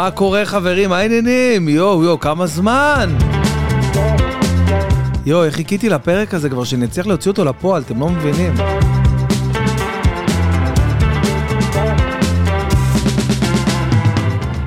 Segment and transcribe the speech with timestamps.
[0.00, 0.90] מה קורה חברים?
[0.90, 1.68] מה העניינים?
[1.68, 3.16] יואו יואו, כמה זמן?
[5.26, 8.54] יואו, איך חיכיתי לפרק הזה כבר, שנצליח להוציא אותו לפועל, אתם לא מבינים.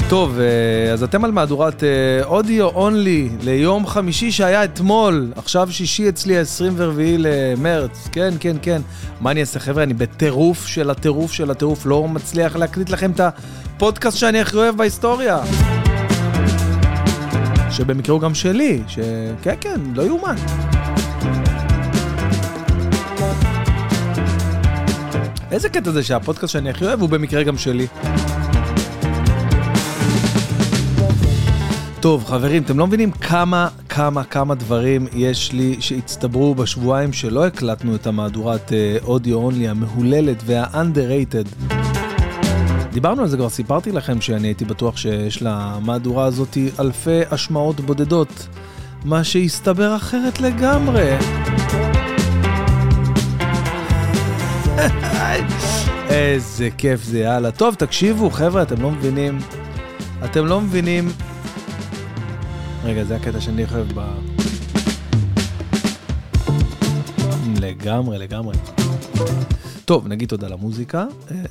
[0.09, 1.83] טוב, אה, אז אתם על מהדורת
[2.23, 8.81] אודיו uh, אונלי ליום חמישי שהיה אתמול, עכשיו שישי אצלי, 24 למרץ, כן, כן, כן.
[9.21, 9.83] מה אני אעשה, חבר'ה?
[9.83, 13.19] אני בטירוף של הטירוף של הטירוף, לא מצליח להקליט לכם את
[13.75, 15.39] הפודקאסט שאני הכי אוהב בהיסטוריה.
[17.71, 20.35] שבמקרה הוא גם שלי, שכן, כן, לא יאומן.
[25.51, 27.87] איזה קטע זה שהפודקאסט שאני הכי אוהב הוא במקרה גם שלי.
[31.99, 37.95] טוב, חברים, אתם לא מבינים כמה, כמה, כמה דברים יש לי שהצטברו בשבועיים שלא הקלטנו
[37.95, 38.71] את המהדורת
[39.03, 41.82] אודיו uh, אונלי המהוללת וה-underrated.
[42.93, 48.47] דיברנו על זה כבר, סיפרתי לכם שאני הייתי בטוח שיש למהדורה הזאת אלפי השמעות בודדות,
[49.05, 51.13] מה שהסתבר אחרת לגמרי.
[56.09, 57.51] איזה כיף זה, יאללה.
[57.51, 59.39] טוב, תקשיבו, חבר'ה, אתם לא מבינים.
[60.25, 61.09] אתם לא מבינים
[62.83, 64.01] רגע, זה הקטע שאני אוהב ב...
[67.61, 68.55] לגמרי, לגמרי.
[69.85, 71.05] טוב, נגיד תודה למוזיקה,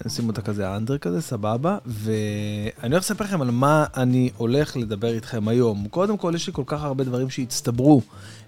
[0.07, 5.15] נשים אותה כזה אנדר כזה, סבבה, ואני הולך לספר לכם על מה אני הולך לדבר
[5.15, 5.87] איתכם היום.
[5.91, 8.03] קודם כל, יש לי כל כך הרבה דברים שהצטברו,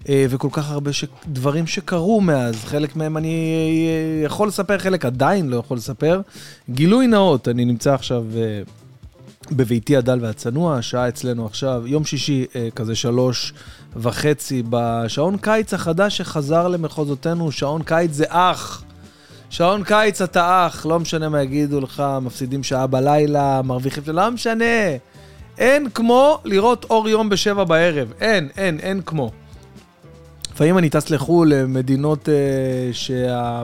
[0.09, 1.05] וכל כך הרבה ש...
[1.27, 3.57] דברים שקרו מאז, חלק מהם אני
[4.23, 6.21] יכול לספר, חלק עדיין לא יכול לספר.
[6.69, 8.25] גילוי נאות, אני נמצא עכשיו...
[9.51, 13.53] בביתי הדל והצנוע, השעה אצלנו עכשיו, יום שישי, אה, כזה שלוש
[13.95, 18.83] וחצי, בשעון קיץ החדש שחזר למחוזותינו, שעון קיץ זה אח.
[19.49, 24.65] שעון קיץ אתה אח, לא משנה מה יגידו לך, מפסידים שעה בלילה, מרוויחים, לא משנה.
[25.57, 29.31] אין כמו לראות אור יום בשבע בערב, אין, אין, אין כמו.
[30.53, 32.33] לפעמים אני טס לחו"ל למדינות אה,
[32.93, 33.63] שה...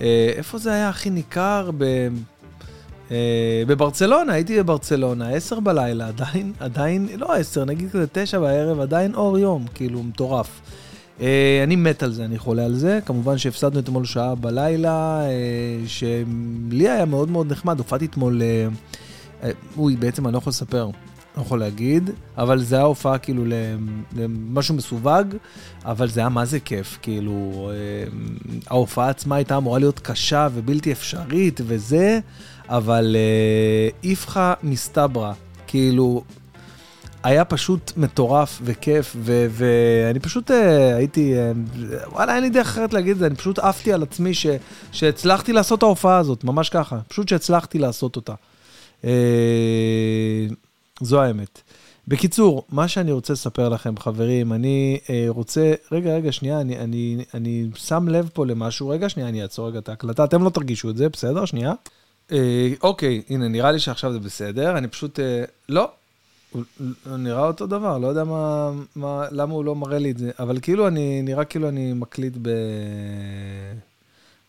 [0.00, 1.70] אה, איפה זה היה הכי ניכר?
[1.78, 2.08] ב...
[3.10, 9.14] אה, בברצלונה, הייתי בברצלונה, עשר בלילה, עדיין, עדיין, לא עשר, נגיד כזה תשע בערב, עדיין
[9.14, 10.60] אור יום, כאילו, מטורף.
[11.20, 12.98] אה, אני מת על זה, אני חולה על זה.
[13.06, 15.28] כמובן שהפסדנו אתמול שעה בלילה, אה,
[15.86, 17.78] שלי היה מאוד מאוד נחמד.
[17.78, 18.42] הופעתי אתמול,
[19.76, 20.90] אוי, בעצם אני לא יכול לספר,
[21.36, 23.44] לא יכול להגיד, אבל זה היה הופעה כאילו
[24.16, 25.26] למשהו מסווג,
[25.84, 27.70] אבל זה היה מה זה כיף, כאילו,
[28.66, 32.20] ההופעה עצמה הייתה אמורה להיות קשה ובלתי אפשרית וזה.
[32.68, 33.16] אבל
[34.04, 35.32] איפכא מסתברא,
[35.66, 36.24] כאילו,
[37.22, 40.54] היה פשוט מטורף וכיף, ואני פשוט uh,
[40.96, 44.34] הייתי, uh, וואלה, אין לי דרך אחרת להגיד את זה, אני פשוט עפתי על עצמי
[44.34, 44.46] ש,
[44.92, 48.34] שהצלחתי לעשות את ההופעה הזאת, ממש ככה, פשוט שהצלחתי לעשות אותה.
[49.02, 49.06] Uh,
[51.00, 51.62] זו האמת.
[52.08, 57.24] בקיצור, מה שאני רוצה לספר לכם, חברים, אני uh, רוצה, רגע, רגע, שנייה, אני, אני,
[57.34, 60.90] אני שם לב פה למשהו, רגע, שנייה, אני אעצור רגע את ההקלטה, אתם לא תרגישו
[60.90, 61.44] את זה, בסדר?
[61.44, 61.72] שנייה.
[62.32, 65.20] אה, אוקיי, הנה, נראה לי שעכשיו זה בסדר, אני פשוט...
[65.20, 65.90] אה, לא,
[66.52, 70.30] הוא נראה אותו דבר, לא יודע מה, מה, למה הוא לא מראה לי את זה,
[70.38, 72.48] אבל כאילו אני, נראה כאילו אני מקליט ב...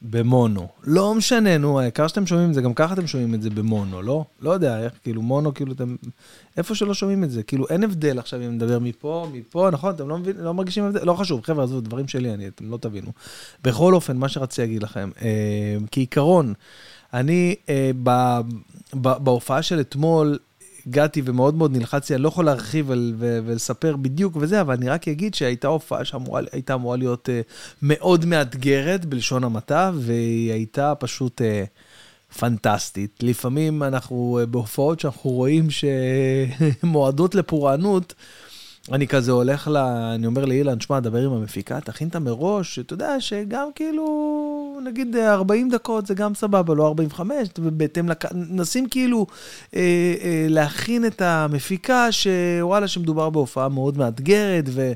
[0.01, 0.67] במונו.
[0.83, 4.01] לא משנה, נו, העיקר שאתם שומעים את זה, גם ככה אתם שומעים את זה במונו,
[4.01, 4.25] לא?
[4.41, 5.95] לא יודע, איך, כאילו, מונו, כאילו, אתם...
[6.57, 9.95] איפה שלא שומעים את זה, כאילו, אין הבדל עכשיו אם נדבר מפה, מפה, נכון?
[9.95, 11.05] אתם לא, מבין, לא מרגישים הבדל?
[11.05, 13.11] לא חשוב, חבר'ה, עזבו, דברים שלי, אני, אתם לא תבינו.
[13.63, 16.53] בכל אופן, מה שרציתי להגיד לכם, אה, כעיקרון,
[17.13, 18.39] אני, אה, ב,
[18.93, 20.37] ב, בהופעה של אתמול,
[20.87, 24.89] הגעתי ומאוד מאוד נלחצתי, אני לא יכול להרחיב על, ו, ולספר בדיוק וזה, אבל אני
[24.89, 31.41] רק אגיד שהייתה הופעה שהייתה אמורה להיות uh, מאוד מאתגרת, בלשון המעטה, והיא הייתה פשוט
[31.41, 33.19] uh, פנטסטית.
[33.23, 38.13] לפעמים אנחנו uh, בהופעות שאנחנו רואים שמועדות לפורענות,
[38.91, 39.77] אני כזה הולך ל...
[40.15, 45.15] אני אומר לאילן, שמע, דבר עם המפיקה, תכין אותה מראש, אתה יודע שגם כאילו, נגיד
[45.15, 48.25] 40 דקות זה גם סבבה, לא 45, בהתאם לק...
[48.33, 49.27] נשים כאילו
[49.75, 49.79] אה,
[50.23, 54.91] אה, להכין את המפיקה, שוואלה, שמדובר בהופעה מאוד מאתגרת, ו...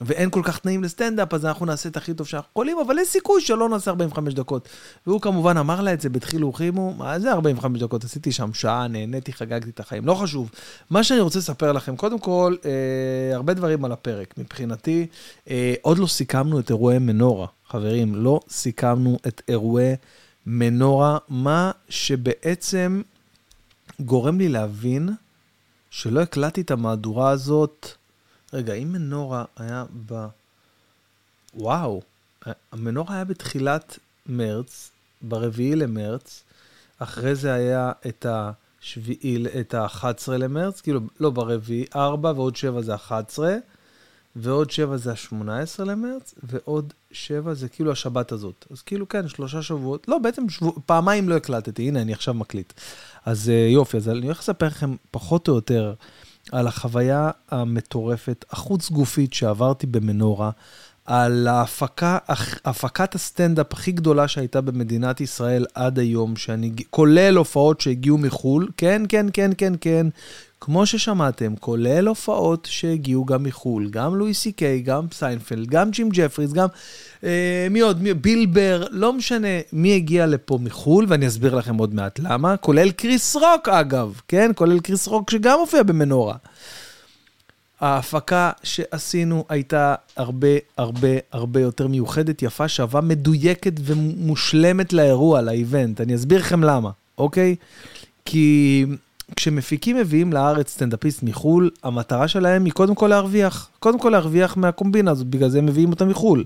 [0.00, 3.08] ואין כל כך תנאים לסטנדאפ, אז אנחנו נעשה את הכי טוב שאנחנו יכולים, אבל יש
[3.08, 4.68] סיכוי שלא נעשה 45 דקות.
[5.06, 8.04] והוא כמובן אמר לה את זה בדחילו ורחימו, מה זה 45 דקות?
[8.04, 10.50] עשיתי שם שעה, נהניתי, חגגתי את החיים, לא חשוב.
[10.90, 14.34] מה שאני רוצה לספר לכם, קודם כל, אה, הרבה דברים על הפרק.
[14.38, 15.06] מבחינתי,
[15.50, 17.46] אה, עוד לא סיכמנו את אירועי מנורה.
[17.68, 19.94] חברים, לא סיכמנו את אירועי
[20.46, 23.02] מנורה, מה שבעצם
[24.00, 25.08] גורם לי להבין
[25.90, 27.97] שלא הקלטתי את המהדורה הזאת.
[28.52, 30.26] רגע, אם מנורה היה ב...
[31.54, 32.02] וואו,
[32.72, 34.90] המנורה היה בתחילת מרץ,
[35.22, 36.42] ברביעי למרץ,
[36.98, 42.94] אחרי זה היה את השביעי, את ה-11 למרץ, כאילו, לא ברביעי, 4 ועוד 7 זה
[42.94, 43.56] 11,
[44.36, 48.66] ועוד 7 זה ה-18 למרץ, ועוד 7 זה כאילו השבת הזאת.
[48.70, 52.72] אז כאילו, כן, שלושה שבועות, לא, בעצם שבוע, פעמיים לא הקלטתי, הנה, אני עכשיו מקליט.
[53.24, 55.94] אז uh, יופי, אז אני הולך לספר לכם פחות או יותר
[56.52, 60.50] על החוויה המטורפת, החוץ גופית שעברתי במנורה.
[61.08, 62.18] על ההפקה,
[62.64, 69.02] הפקת הסטנדאפ הכי גדולה שהייתה במדינת ישראל עד היום, שאני, כולל הופעות שהגיעו מחו"ל, כן,
[69.08, 70.06] כן, כן, כן, כן,
[70.60, 76.08] כמו ששמעתם, כולל הופעות שהגיעו גם מחו"ל, גם לואי סי קיי, גם סיינפלד, גם ג'ים
[76.12, 76.68] ג'פריס, גם
[77.24, 81.76] אה, מי עוד, מי, ביל בר, לא משנה מי הגיע לפה מחו"ל, ואני אסביר לכם
[81.76, 86.36] עוד מעט למה, כולל קריס רוק אגב, כן, כולל קריס רוק שגם מופיע במנורה.
[87.80, 96.00] ההפקה שעשינו הייתה הרבה הרבה הרבה יותר מיוחדת, יפה, שווה, מדויקת ומושלמת לאירוע, לאיבנט.
[96.00, 97.56] אני אסביר לכם למה, אוקיי?
[98.24, 98.84] כי
[99.36, 103.70] כשמפיקים מביאים לארץ סטנדאפיסט מחו"ל, המטרה שלהם היא קודם כל להרוויח.
[103.78, 106.44] קודם כל להרוויח מהקומבינה הזאת, בגלל זה הם מביאים אותה מחו"ל.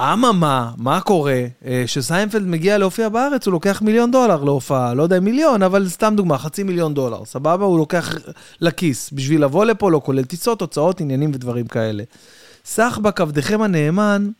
[0.00, 1.44] אממה, מה קורה?
[1.84, 6.14] כשסיינפלד אה, מגיע להופיע בארץ, הוא לוקח מיליון דולר להופעה, לא יודע מיליון, אבל סתם
[6.16, 7.64] דוגמה, חצי מיליון דולר, סבבה?
[7.64, 8.14] הוא לוקח
[8.60, 12.02] לכיס בשביל לבוא לפה, לא כולל טיסות, הוצאות, עניינים ודברים כאלה.
[12.64, 14.30] סך בכבדכם הנאמן,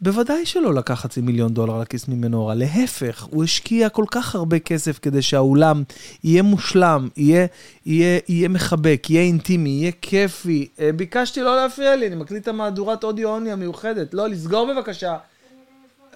[0.00, 4.98] בוודאי שלא לקח חצי מיליון דולר לכיס ממנורה, להפך, הוא השקיע כל כך הרבה כסף
[4.98, 5.82] כדי שהאולם
[6.24, 7.46] יהיה מושלם, יהיה,
[7.86, 10.68] יהיה, יהיה מחבק, יהיה אינטימי, יהיה כיפי.
[10.80, 14.14] אה, ביקשתי לא להפריע לי, אני מקליט את המהדורת אודיו אוני המיוחדת.
[14.14, 15.16] לא, לסגור בבקשה.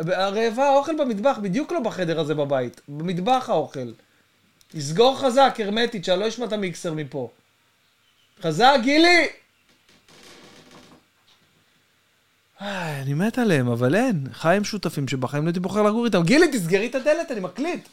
[0.09, 3.89] רעבה האוכל במטבח, בדיוק לא בחדר הזה בבית, במטבח האוכל.
[4.75, 7.31] לסגור חזק, הרמטית, שאני לא אשמע את המיקסר מפה.
[8.43, 9.29] חזק, גילי!
[12.61, 14.27] אני מת עליהם, אבל אין.
[14.33, 16.23] חיים שותפים שבחיים לא הייתי בוחר לגור איתם.
[16.23, 17.89] גילי, תסגרי את הדלת, אני מקליט.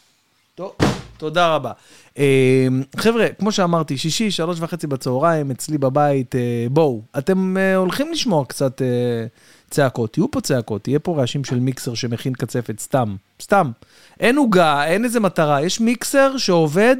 [0.55, 0.71] טוב,
[1.17, 1.71] תודה רבה.
[2.17, 2.67] אה,
[2.97, 8.45] חבר'ה, כמו שאמרתי, שישי, שלוש וחצי בצהריים, אצלי בבית, אה, בואו, אתם אה, הולכים לשמוע
[8.45, 8.81] קצת
[9.69, 13.71] צעקות, יהיו פה צעקות, יהיה פה רעשים של מיקסר שמכין קצפת, סתם, סתם.
[14.19, 16.95] אין עוגה, אין איזה מטרה, יש מיקסר שעובד,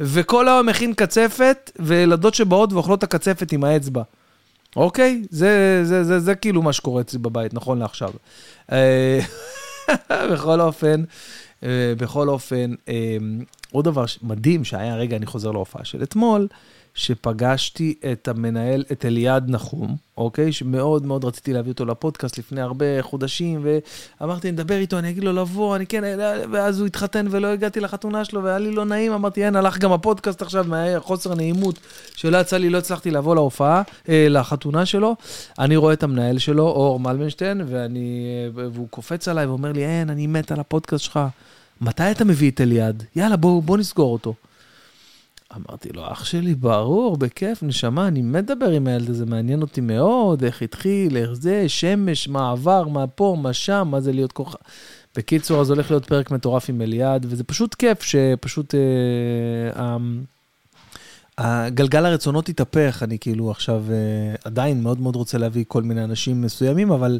[0.00, 4.02] וכל היום מכין קצפת, וילדות שבאות ואוכלות את הקצפת עם האצבע.
[4.76, 5.22] אוקיי?
[5.30, 8.10] זה, זה, זה, זה כאילו מה שקורה אצלי בבית, נכון לעכשיו.
[8.72, 9.20] אה,
[10.32, 11.04] בכל אופן,
[11.62, 13.16] אה, בכל אופן, אה,
[13.72, 16.48] עוד דבר מדהים שהיה, רגע, אני חוזר להופעה של אתמול,
[16.94, 20.52] שפגשתי את המנהל, את אליעד נחום, אוקיי?
[20.52, 23.66] שמאוד מאוד רציתי להביא אותו לפודקאסט לפני הרבה חודשים,
[24.20, 26.18] ואמרתי, נדבר איתו, אני אגיד לו לבוא, אני כן,
[26.52, 29.92] ואז הוא התחתן ולא הגעתי לחתונה שלו, והיה לי לא נעים, אמרתי, אין, הלך גם
[29.92, 31.78] הפודקאסט עכשיו, מהחוסר נעימות,
[32.16, 35.16] שלא יצא לי, לא הצלחתי לבוא להופעה, אה, לחתונה שלו.
[35.58, 38.26] אני רואה את המנהל שלו, אור מלבנשטיין, ואני,
[38.56, 41.20] אה, והוא קופץ עליי ואומר לי, אין, אני מת על הפודקאסט שלך.
[41.80, 43.04] מתי אתה מביא את אליעד?
[43.16, 44.34] יאללה, בוא, בוא נסגור אותו.
[45.56, 49.80] אמרתי לו, אח שלי, ברור, בכיף, נשמה, אני מת לדבר עם הילד הזה, מעניין אותי
[49.80, 54.32] מאוד, איך התחיל, איך זה, שמש, מה עבר, מה פה, מה שם, מה זה להיות
[54.32, 54.58] כוכב.
[55.16, 58.80] בקיצור, אז הולך להיות פרק מטורף עם אליעד, וזה פשוט כיף שפשוט אה,
[59.82, 59.96] אה,
[61.42, 66.42] הגלגל הרצונות התהפך, אני כאילו עכשיו אה, עדיין מאוד מאוד רוצה להביא כל מיני אנשים
[66.42, 67.18] מסוימים, אבל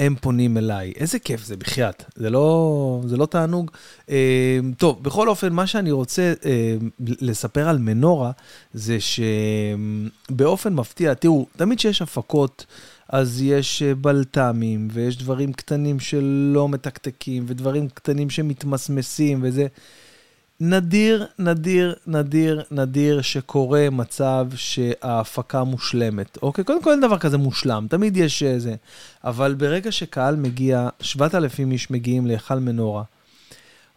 [0.00, 0.92] הם פונים אליי.
[0.96, 2.04] איזה כיף זה, בחייאת.
[2.16, 3.70] זה לא, זה לא תענוג.
[4.10, 8.30] אה, טוב, בכל אופן, מה שאני רוצה אה, לספר על מנורה,
[8.74, 12.66] זה שבאופן מפתיע, תראו, תמיד כשיש הפקות,
[13.08, 19.66] אז יש אה, בלת"מים, ויש דברים קטנים שלא מתקתקים, ודברים קטנים שמתמסמסים, וזה...
[20.60, 26.38] נדיר, נדיר, נדיר, נדיר שקורה מצב שההפקה מושלמת.
[26.42, 26.64] אוקיי?
[26.64, 28.70] קודם כל אין דבר כזה מושלם, תמיד יש איזה.
[28.70, 28.76] אה,
[29.24, 33.02] אבל ברגע שקהל מגיע, 7,000 איש מגיעים להיכל מנורה,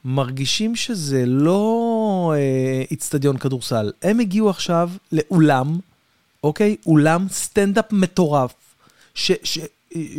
[0.05, 3.91] מרגישים שזה לא אה, איצטדיון אה, כדורסל.
[4.01, 5.79] הם הגיעו עכשיו לאולם,
[6.43, 6.75] אוקיי?
[6.85, 8.53] אולם סטנדאפ מטורף,
[9.15, 9.59] ש, ש,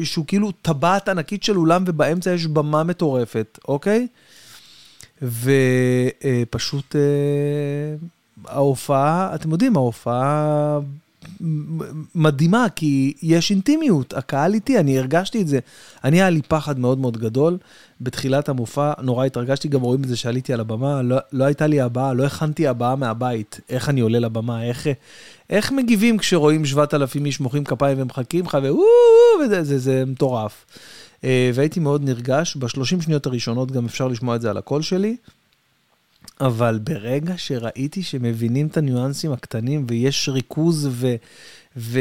[0.04, 4.06] שהוא כאילו טבעת ענקית של אולם ובאמצע יש במה מטורפת, אוקיי?
[5.22, 7.00] ופשוט אה,
[8.46, 10.78] ההופעה, אתם יודעים, ההופעה
[12.14, 15.58] מדהימה, כי יש אינטימיות, הקהל איתי, אני הרגשתי את זה.
[16.04, 17.58] אני, היה לי פחד מאוד מאוד גדול.
[18.00, 21.80] בתחילת המופע נורא התרגשתי, גם רואים את זה שעליתי על הבמה, לא, לא הייתה לי
[21.80, 24.86] הבעה, לא הכנתי הבעה מהבית, איך אני עולה לבמה, איך,
[25.50, 28.58] איך מגיבים כשרואים 7,000 איש מוחאים כפיים ומחכים לך,
[29.44, 30.64] וזה זה, זה מטורף.
[31.24, 32.56] אה, והייתי מאוד נרגש.
[32.56, 35.16] בשלושים שניות הראשונות גם אפשר לשמוע את זה על הקול שלי.
[36.40, 41.14] אבל ברגע שראיתי שמבינים את הניואנסים הקטנים ויש ריכוז ו...
[41.76, 42.00] ו...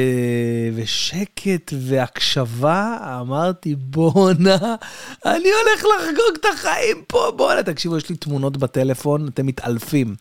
[0.76, 4.76] ושקט והקשבה, אמרתי, בואנה,
[5.26, 10.16] אני הולך לחגוג את החיים פה, בואנה, תקשיבו, יש לי תמונות בטלפון, אתם מתעלפים.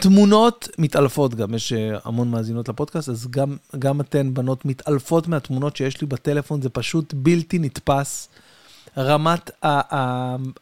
[0.00, 5.76] תמונות מתעלפות גם, יש אה, המון מאזינות לפודקאסט, אז גם, גם אתן, בנות, מתעלפות מהתמונות
[5.76, 8.28] שיש לי בטלפון, זה פשוט בלתי נתפס.
[8.98, 9.50] רמת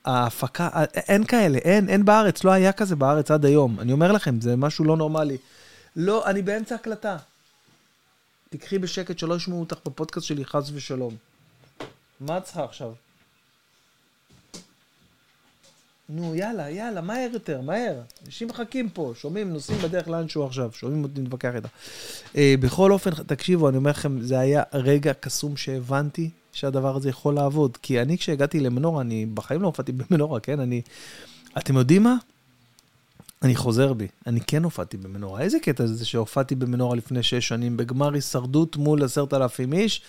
[0.04, 3.80] ההפקה, אין כאלה, אין, אין בארץ, לא היה כזה בארץ עד היום.
[3.80, 5.36] אני אומר לכם, זה משהו לא נורמלי.
[5.96, 7.16] לא, אני באמצע הקלטה.
[8.50, 11.16] תקחי בשקט שלא ישמעו אותך בפודקאסט שלי, חס ושלום.
[12.20, 12.92] מה את צריכה עכשיו?
[16.08, 18.00] נו, יאללה, יאללה, מהר יותר, מהר.
[18.26, 21.68] אנשים מחכים פה, שומעים, נוסעים בדרך לאנשהו עכשיו, שומעים אותי נתווכח איתה.
[22.36, 27.34] אה, בכל אופן, תקשיבו, אני אומר לכם, זה היה רגע קסום שהבנתי שהדבר הזה יכול
[27.34, 27.76] לעבוד.
[27.76, 30.60] כי אני, כשהגעתי למנורה, אני בחיים לא הופעתי במנורה, כן?
[30.60, 30.82] אני...
[31.58, 32.16] אתם יודעים מה?
[33.42, 35.40] אני חוזר בי, אני כן הופעתי במנורה.
[35.40, 40.02] איזה קטע זה שהופעתי במנורה לפני שש שנים, בגמר הישרדות מול עשרת אלפים איש,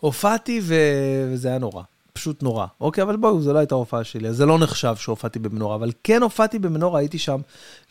[0.00, 0.74] הופעתי ו...
[1.32, 1.82] וזה היה נורא.
[2.18, 2.66] פשוט נורא.
[2.80, 5.90] אוקיי, אבל בואו, זו לא הייתה ההופעה שלי, אז זה לא נחשב שהופעתי במנורה, אבל
[6.04, 7.40] כן הופעתי במנורה, הייתי שם,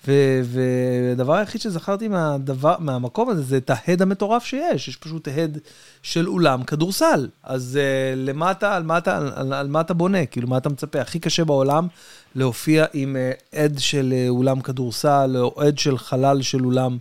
[0.08, 5.58] והדבר היחיד שזכרתי מהדבר, מהמקום הזה, זה את ההד המטורף שיש, יש פשוט הד
[6.04, 7.28] של אולם כדורסל.
[7.44, 10.26] אז uh, למטה, על מה אתה, על, על מה אתה בונה?
[10.26, 11.02] כאילו, מה אתה מצפה?
[11.02, 11.88] הכי קשה בעולם
[12.36, 16.98] להופיע עם uh, עד של uh, אולם כדורסל, או עד של חלל של אולם.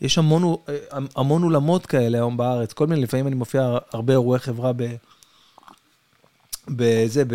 [0.00, 0.56] יש המון,
[1.16, 4.82] המון אולמות כאלה היום בארץ, כל מיני, לפעמים אני מופיע הרבה אירועי חברה ב...
[6.68, 7.34] בזה, ב...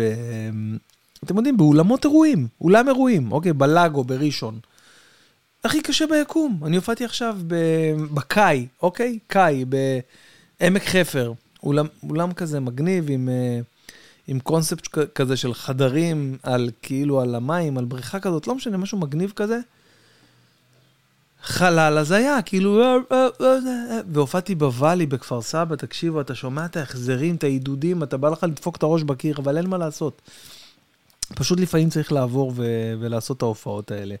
[1.24, 4.58] אתם יודעים, באולמות אירועים, אולם אירועים, אוקיי, בלאגו, בראשון.
[5.64, 6.60] הכי קשה ביקום.
[6.66, 7.38] אני הופעתי עכשיו
[8.14, 9.18] בקאי, אוקיי?
[9.26, 11.32] קאי, בעמק חפר.
[11.62, 13.60] אולם, אולם כזה מגניב עם, אה,
[14.26, 18.98] עם קונספט כזה של חדרים על כאילו על המים, על בריכה כזאת, לא משנה, משהו
[18.98, 19.58] מגניב כזה.
[21.46, 27.44] חלל הזיה, כאילו, אה, אה, והופעתי בוואלי בכפר סבא, תקשיבו, אתה שומע את ההחזרים, את
[27.44, 30.22] העידודים, אתה בא לך לדפוק את הראש בקיר, אבל אין מה לעשות.
[31.34, 34.14] פשוט לפעמים צריך לעבור ו- ולעשות את ההופעות האלה.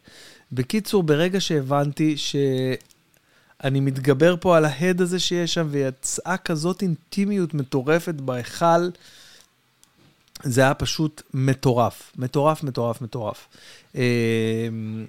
[0.52, 8.14] בקיצור, ברגע שהבנתי שאני מתגבר פה על ההד הזה שיש שם, ויצאה כזאת אינטימיות מטורפת
[8.14, 8.88] בהיכל,
[10.42, 13.48] זה היה פשוט מטורף, מטורף, מטורף, מטורף.
[13.96, 14.02] אה,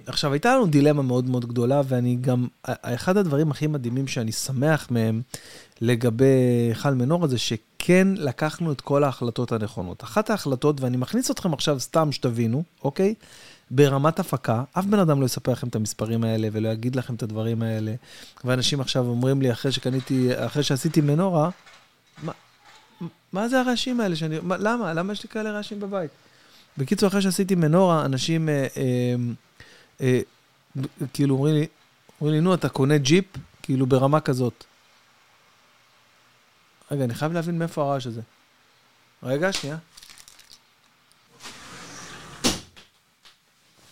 [0.06, 4.90] עכשיו, הייתה לנו דילמה מאוד מאוד גדולה, ואני גם, אחד הדברים הכי מדהימים שאני שמח
[4.90, 5.22] מהם
[5.80, 6.24] לגבי
[6.68, 10.04] היכל מנורה זה שכן לקחנו את כל ההחלטות הנכונות.
[10.04, 13.14] אחת ההחלטות, ואני מכניס אתכם עכשיו סתם שתבינו, אוקיי?
[13.70, 17.22] ברמת הפקה, אף בן אדם לא יספר לכם את המספרים האלה ולא יגיד לכם את
[17.22, 17.94] הדברים האלה.
[18.44, 21.50] ואנשים עכשיו אומרים לי, אחרי שקניתי, אחרי שעשיתי מנורה,
[22.22, 22.32] מה,
[23.32, 24.38] מה זה הרעשים האלה שאני...
[24.42, 24.94] מה, למה?
[24.94, 26.10] למה יש לי כאלה רעשים בבית?
[26.78, 29.14] בקיצור, אחרי שעשיתי מנורה, אנשים אה, אה,
[30.00, 30.20] אה,
[31.12, 31.66] כאילו אומרים לי,
[32.20, 33.24] אומרים לי, נו, אתה קונה ג'יפ?
[33.62, 34.64] כאילו ברמה כזאת.
[36.90, 38.20] רגע, אני חייב להבין מאיפה הרעש הזה.
[39.22, 39.76] רגע, שנייה.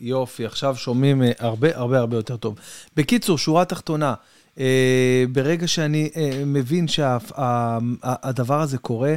[0.00, 2.58] יופי, עכשיו שומעים אה, הרבה הרבה הרבה יותר טוב.
[2.96, 4.14] בקיצור, שורה תחתונה,
[5.32, 9.14] ברגע שאני אה, מבין שהדבר הזה קורה,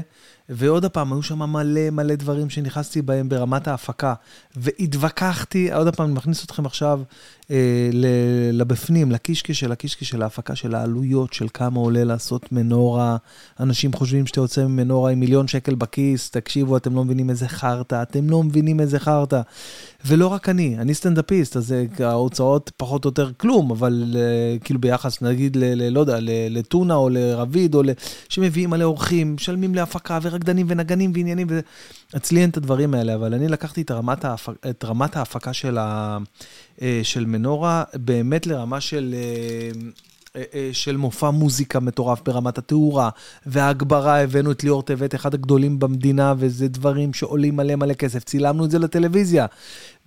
[0.50, 4.14] ועוד פעם, היו שם מלא מלא דברים שנכנסתי בהם ברמת ההפקה,
[4.56, 7.02] והתווכחתי, עוד פעם, אני מכניס אתכם עכשיו
[7.52, 7.90] אה,
[8.54, 13.18] לבפנים, לקישקש של הקישקש של ההפקה של העלויות, של כמה עולה לעשות מנורה.
[13.60, 18.02] אנשים חושבים שאתה יוצא ממנורה עם מיליון שקל בכיס, תקשיבו, אתם לא מבינים איזה חרטא,
[18.02, 19.42] אתם לא מבינים איזה חרטא.
[20.06, 25.22] ולא רק אני, אני סטנדאפיסט, אז ההוצאות פחות או יותר כלום, אבל אה, כאילו ביחס,
[25.22, 26.18] נגיד, ל, ל, לא יודע,
[26.50, 27.90] לטונה או לרביד, או ל...
[28.30, 31.48] שמביאים מלא אורחים, משלמים להפקה ורקדנים ונגנים ועניינים,
[32.14, 34.54] ואצלי אין את הדברים האלה, אבל אני לקחתי את רמת, ההפק...
[34.70, 36.18] את רמת ההפקה של, ה...
[36.82, 39.16] אה, של מנורה באמת לרמה של...
[40.36, 43.10] אה, אה, של מופע מוזיקה מטורף ברמת התאורה,
[43.46, 48.24] וההגברה, הבאנו את ליאור טבת, אחד הגדולים במדינה, וזה דברים שעולים מלא מלא כסף.
[48.24, 49.46] צילמנו את זה לטלוויזיה,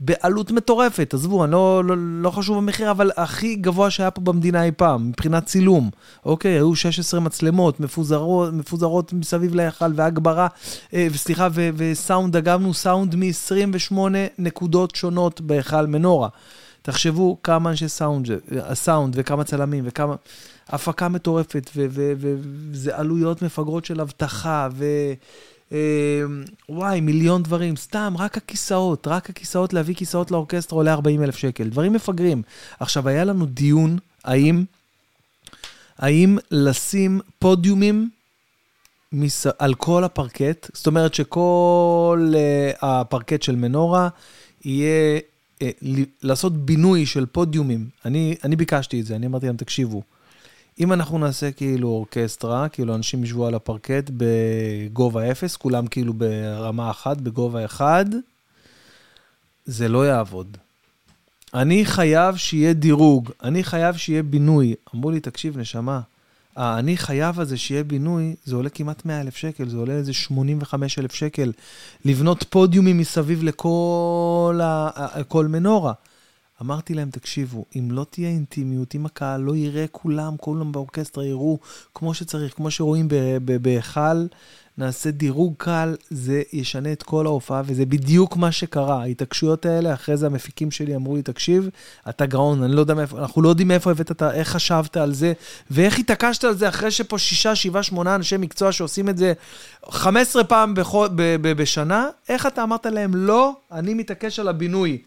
[0.01, 4.65] בעלות מטורפת, עזבו, אני לא, לא, לא חשוב המחיר, אבל הכי גבוה שהיה פה במדינה
[4.65, 5.91] אי פעם, מבחינת צילום.
[6.25, 10.47] אוקיי, היו 16 מצלמות מפוזרות, מפוזרות מסביב להיכל, והגברה,
[10.95, 13.95] אה, סליחה, וסאונד, דגמנו סאונד מ-28
[14.39, 16.29] נקודות שונות בהיכל מנורה.
[16.83, 18.27] תחשבו כמה אנשי סאונד,
[18.63, 20.15] הסאונד וכמה צלמים וכמה...
[20.69, 24.85] הפקה מטורפת, וזה עלויות מפגרות של אבטחה, ו...
[25.73, 26.23] אה,
[26.69, 31.69] וואי, מיליון דברים, סתם, רק הכיסאות, רק הכיסאות, להביא כיסאות לאורקסטרה עולה 40 אלף שקל,
[31.69, 32.43] דברים מפגרים.
[32.81, 34.65] עכשיו, היה לנו דיון, האם,
[35.99, 38.11] האם לשים פודיומים
[39.13, 39.47] מס...
[39.59, 44.09] על כל הפרקט, זאת אומרת שכל uh, הפרקט של מנורה
[44.65, 45.21] יהיה
[46.23, 47.89] לעשות בינוי של פודיומים.
[48.05, 50.03] אני, אני ביקשתי את זה, אני אמרתי להם, תקשיבו,
[50.81, 56.91] אם אנחנו נעשה כאילו אורקסטרה, כאילו אנשים ישבו על הפרקט בגובה אפס, כולם כאילו ברמה
[56.91, 58.05] אחת, בגובה אחד,
[59.65, 60.57] זה לא יעבוד.
[61.55, 64.75] אני חייב שיהיה דירוג, אני חייב שיהיה בינוי.
[64.95, 66.01] אמרו לי, תקשיב, נשמה,
[66.57, 70.99] אני חייב הזה שיהיה בינוי, זה עולה כמעט 100 אלף שקל, זה עולה איזה 85
[70.99, 71.53] אלף שקל.
[72.05, 74.91] לבנות פודיומים מסביב לכל ה...
[75.29, 75.93] כל מנורה.
[76.61, 81.59] אמרתי להם, תקשיבו, אם לא תהיה אינטימיות, אם הקהל לא יראה כולם, כולם באורקסטרה יראו
[81.95, 83.09] כמו שצריך, כמו שרואים
[83.63, 84.27] בהיכל,
[84.79, 89.03] נעשה דירוג קל, זה ישנה את כל ההופעה, וזה בדיוק מה שקרה.
[89.03, 91.69] ההתעקשויות האלה, אחרי זה המפיקים שלי אמרו לי, תקשיב,
[92.09, 94.23] אתה גאון, אני לא יודע מאיפה, אנחנו לא יודעים מאיפה הבאת את.
[94.23, 95.33] איך חשבת על זה,
[95.71, 99.33] ואיך התעקשת על זה אחרי שפה שישה, שבעה, שמונה אנשי מקצוע שעושים את זה
[99.91, 104.49] 15 פעם בכל, ב, ב, ב, בשנה, איך אתה אמרת להם, לא, אני מתעקש על
[104.49, 104.99] הבינוי.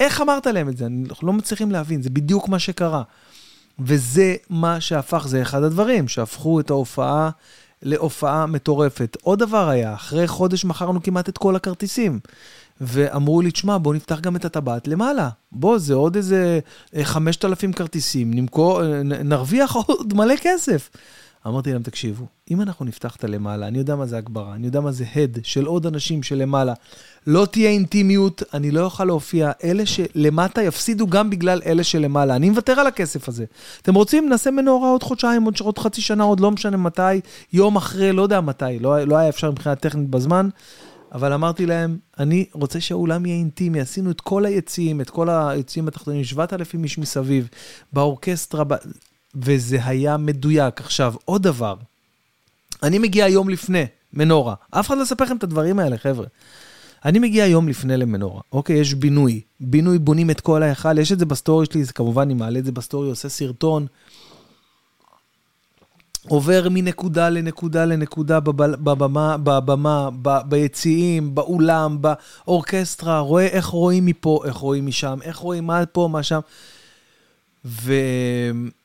[0.00, 0.86] איך אמרת להם את זה?
[1.08, 3.02] אנחנו לא מצליחים להבין, זה בדיוק מה שקרה.
[3.78, 7.30] וזה מה שהפך, זה אחד הדברים שהפכו את ההופעה
[7.82, 9.16] להופעה מטורפת.
[9.22, 12.20] עוד דבר היה, אחרי חודש מכרנו כמעט את כל הכרטיסים.
[12.80, 15.28] ואמרו לי, תשמע, בוא נפתח גם את הטבעת למעלה.
[15.52, 16.60] בוא, זה עוד איזה
[17.02, 20.90] 5,000 אה, כרטיסים, נמכור, אה, נרוויח עוד מלא כסף.
[21.46, 24.80] אמרתי להם, תקשיבו, אם אנחנו נפתח את הלמעלה, אני יודע מה זה הגברה, אני יודע
[24.80, 26.74] מה זה הד של עוד אנשים שלמעלה.
[27.26, 29.52] לא תהיה אינטימיות, אני לא אוכל להופיע.
[29.64, 32.36] אלה שלמטה יפסידו גם בגלל אלה שלמעלה.
[32.36, 33.44] אני מוותר על הכסף הזה.
[33.82, 37.20] אתם רוצים, נעשה מנורה עוד חודשיים, עוד, עוד חצי שנה, עוד לא משנה מתי,
[37.52, 40.48] יום אחרי, לא יודע מתי, לא, לא היה אפשר מבחינה טכנית בזמן.
[41.12, 45.88] אבל אמרתי להם, אני רוצה שהאולם יהיה אינטימי, עשינו את כל היציעים, את כל היציעים
[45.88, 47.48] התחתונים, 7,000 איש מסביב,
[47.92, 48.64] באורקסטרה,
[49.34, 50.80] וזה היה מדויק.
[50.80, 51.74] עכשיו, עוד דבר,
[52.82, 56.26] אני מגיע יום לפני מנורה, אף אחד לא יספר לכם את הדברים האלה, חבר'ה.
[57.04, 61.18] אני מגיע יום לפני למנורה, אוקיי, יש בינוי, בינוי בונים את כל ההיכל, יש את
[61.18, 63.86] זה בסטורי שלי, זה כמובן אני מעלה את זה בסטורי, עושה סרטון.
[66.28, 70.08] עובר מנקודה לנקודה לנקודה בבמה, בבמה,
[70.48, 76.22] ביציעים, באולם, באורקסטרה, רואה איך רואים מפה, איך רואים משם, איך רואים מה פה, מה
[76.22, 76.40] שם.
[77.64, 78.81] והדבר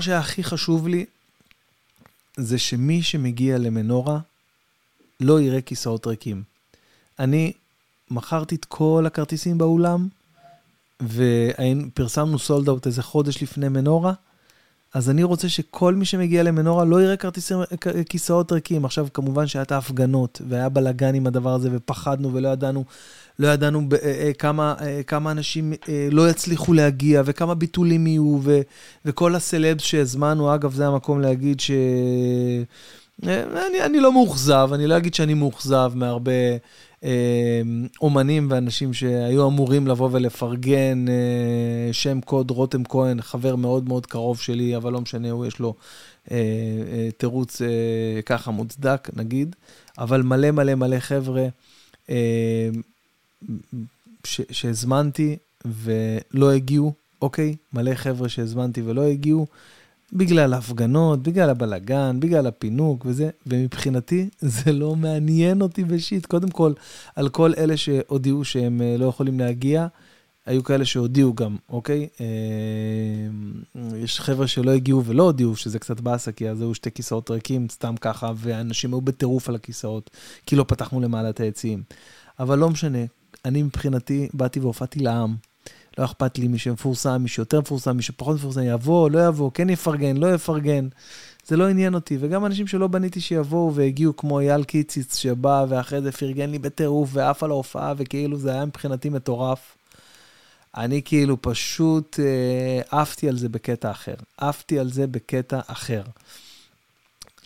[0.00, 1.04] שהיה הכי חשוב לי,
[2.36, 4.18] זה שמי שמגיע למנורה,
[5.20, 6.42] לא יראה כיסאות ריקים.
[7.18, 7.52] אני
[8.10, 10.08] מכרתי את כל הכרטיסים באולם,
[11.02, 14.12] ופרסמנו סולד אאוט איזה חודש לפני מנורה,
[14.94, 17.58] אז אני רוצה שכל מי שמגיע למנורה לא יראה כרטיסים,
[18.08, 18.84] כיסאות ריקים.
[18.84, 22.84] עכשיו, כמובן שהיה את ההפגנות, והיה בלאגן עם הדבר הזה, ופחדנו ולא ידענו,
[23.38, 25.72] לא ידענו אה, אה, כמה, אה, כמה אנשים
[26.10, 28.60] לא יצליחו להגיע, וכמה ביטולים יהיו, ו-
[29.04, 31.70] וכל הסלבס שהזמנו, אגב, זה המקום להגיד ש...
[33.22, 36.32] אני, אני לא מאוכזב, אני לא אגיד שאני מאוכזב מהרבה
[38.00, 41.08] אומנים ואנשים שהיו אמורים לבוא ולפרגן.
[41.08, 45.58] אה, שם קוד רותם כהן, חבר מאוד מאוד קרוב שלי, אבל לא משנה, הוא יש
[45.58, 45.74] לו
[46.30, 46.36] אה,
[46.92, 47.62] אה, תירוץ
[48.26, 49.56] ככה מוצדק, נגיד.
[49.98, 51.48] אבל מלא מלא מלא חבר'ה
[54.24, 57.56] שהזמנתי ולא הגיעו, אוקיי?
[57.72, 59.46] מלא חבר'ה שהזמנתי ולא הגיעו.
[60.12, 66.26] בגלל ההפגנות, בגלל הבלגן, בגלל הפינוק וזה, ומבחינתי זה לא מעניין אותי בשיט.
[66.26, 66.72] קודם כל,
[67.16, 69.86] על כל אלה שהודיעו שהם אה, לא יכולים להגיע,
[70.46, 72.08] היו כאלה שהודיעו גם, אוקיי?
[72.20, 72.26] אה,
[73.96, 77.66] יש חבר'ה שלא הגיעו ולא הודיעו, שזה קצת באסה, כי אז היו שתי כיסאות ריקים,
[77.70, 80.10] סתם ככה, ואנשים היו בטירוף על הכיסאות,
[80.46, 81.82] כי לא פתחנו למעלה את היציעים.
[82.38, 82.98] אבל לא משנה,
[83.44, 85.36] אני מבחינתי באתי והופעתי לעם,
[85.98, 89.70] לא אכפת לי מי שמפורסם, מי שיותר מפורסם, מי שפחות מפורסם, יבוא, לא יבוא, כן
[89.70, 90.88] יפרגן, לא יפרגן.
[91.46, 92.16] זה לא עניין אותי.
[92.20, 97.10] וגם אנשים שלא בניתי שיבואו והגיעו, כמו אייל קיציץ, שבא ואחרי זה פרגן לי בטירוף
[97.12, 99.76] ועף על ההופעה, וכאילו זה היה מבחינתי מטורף.
[100.76, 104.14] אני כאילו פשוט אה, עפתי על זה בקטע אחר.
[104.36, 106.02] עפתי על זה בקטע אחר.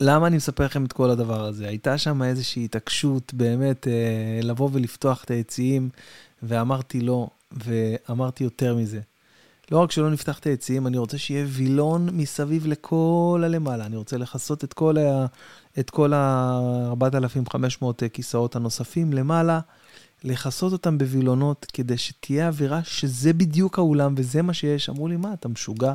[0.01, 1.69] למה אני מספר לכם את כל הדבר הזה?
[1.69, 5.89] הייתה שם איזושהי התעקשות באמת אה, לבוא ולפתוח את היציעים,
[6.43, 9.01] ואמרתי לא, ואמרתי יותר מזה.
[9.71, 13.87] לא רק שלא נפתח את היציעים, אני רוצה שיהיה וילון מסביב לכל הלמעלה.
[13.87, 15.27] אני רוצה לכסות את כל, ה,
[15.79, 19.61] את כל ה-4,500 כיסאות הנוספים למעלה,
[20.25, 24.89] לכסות אותם בווילונות, כדי שתהיה אווירה שזה בדיוק האולם וזה מה שיש.
[24.89, 25.93] אמרו לי, מה, אתה משוגע?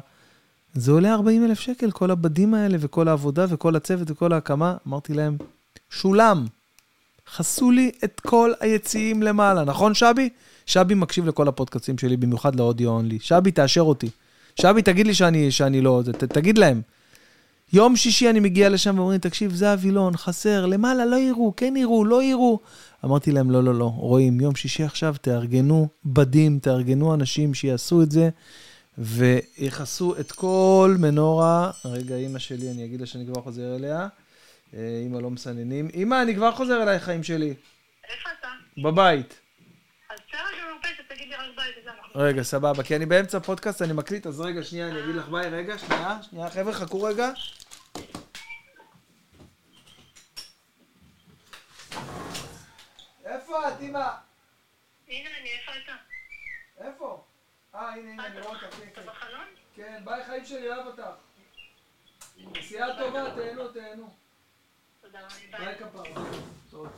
[0.73, 4.77] זה עולה 40 אלף שקל, כל הבדים האלה וכל העבודה וכל הצוות וכל ההקמה.
[4.87, 5.37] אמרתי להם,
[5.89, 6.45] שולם.
[7.33, 10.29] חסו לי את כל היציעים למעלה, נכון שבי?
[10.69, 13.19] שבי מקשיב לכל הפודקאסים שלי, במיוחד לאודיו אונלי.
[13.21, 14.09] שבי, תאשר אותי.
[14.61, 16.01] שבי, תגיד לי שאני, שאני לא...
[16.11, 16.81] ת, תגיד להם.
[17.73, 22.05] יום שישי אני מגיע לשם ואומרים, תקשיב, זה הווילון, חסר, למעלה לא יראו, כן יראו,
[22.05, 22.59] לא יראו.
[23.05, 28.11] אמרתי להם, לא, לא, לא, רואים, יום שישי עכשיו תארגנו בדים, תארגנו אנשים שיעשו את
[28.11, 28.29] זה,
[28.97, 31.71] ויכסו את כל מנורה.
[31.85, 34.07] רגע, אימא שלי, אני אגיד לה שאני כבר חוזר אליה.
[34.73, 35.87] אה, אימא לא מסננים.
[35.93, 37.53] אימא, אני כבר חוזר אלייך, חיים שלי.
[38.09, 38.47] איפה אתה?
[38.83, 39.38] בבית.
[40.31, 40.37] צא
[42.15, 45.49] רגע סבבה, כי אני באמצע פודקאסט, אני מקליט, אז רגע, שנייה, אני אגיד לך ביי,
[45.49, 47.31] רגע, שנייה, שנייה, חבר'ה, חכו רגע.
[53.25, 54.09] איפה את, אמא?
[55.07, 55.95] הנה אני, איפה אתה?
[56.85, 57.23] איפה?
[57.75, 59.07] אה, הנה, הנה, אני רואה אותך, כן, אתה כן.
[59.07, 59.45] בחלון?
[59.75, 61.03] כן, ביי, חיים שלי, אוהב אותך.
[62.37, 64.13] נסיעה טובה, תהנו, תהנו.
[65.01, 65.19] תודה,
[65.51, 65.75] ביי ביי.
[65.75, 66.89] כפרה.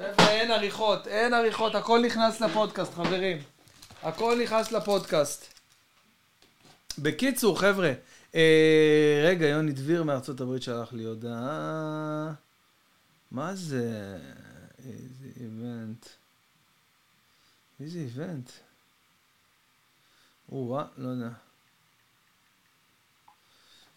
[0.00, 3.42] חבר'ה, אין עריכות, אין עריכות, הכל נכנס לפודקאסט, חברים.
[4.02, 5.46] הכל נכנס לפודקאסט.
[6.98, 7.92] בקיצור, חבר'ה,
[8.34, 12.32] אה, רגע, יוני דביר מארצות הברית שלח לי הודעה.
[13.30, 14.18] מה זה?
[14.78, 16.06] איזה איבנט.
[17.80, 18.50] איזה איבנט?
[20.52, 21.30] או-אה, לא יודע.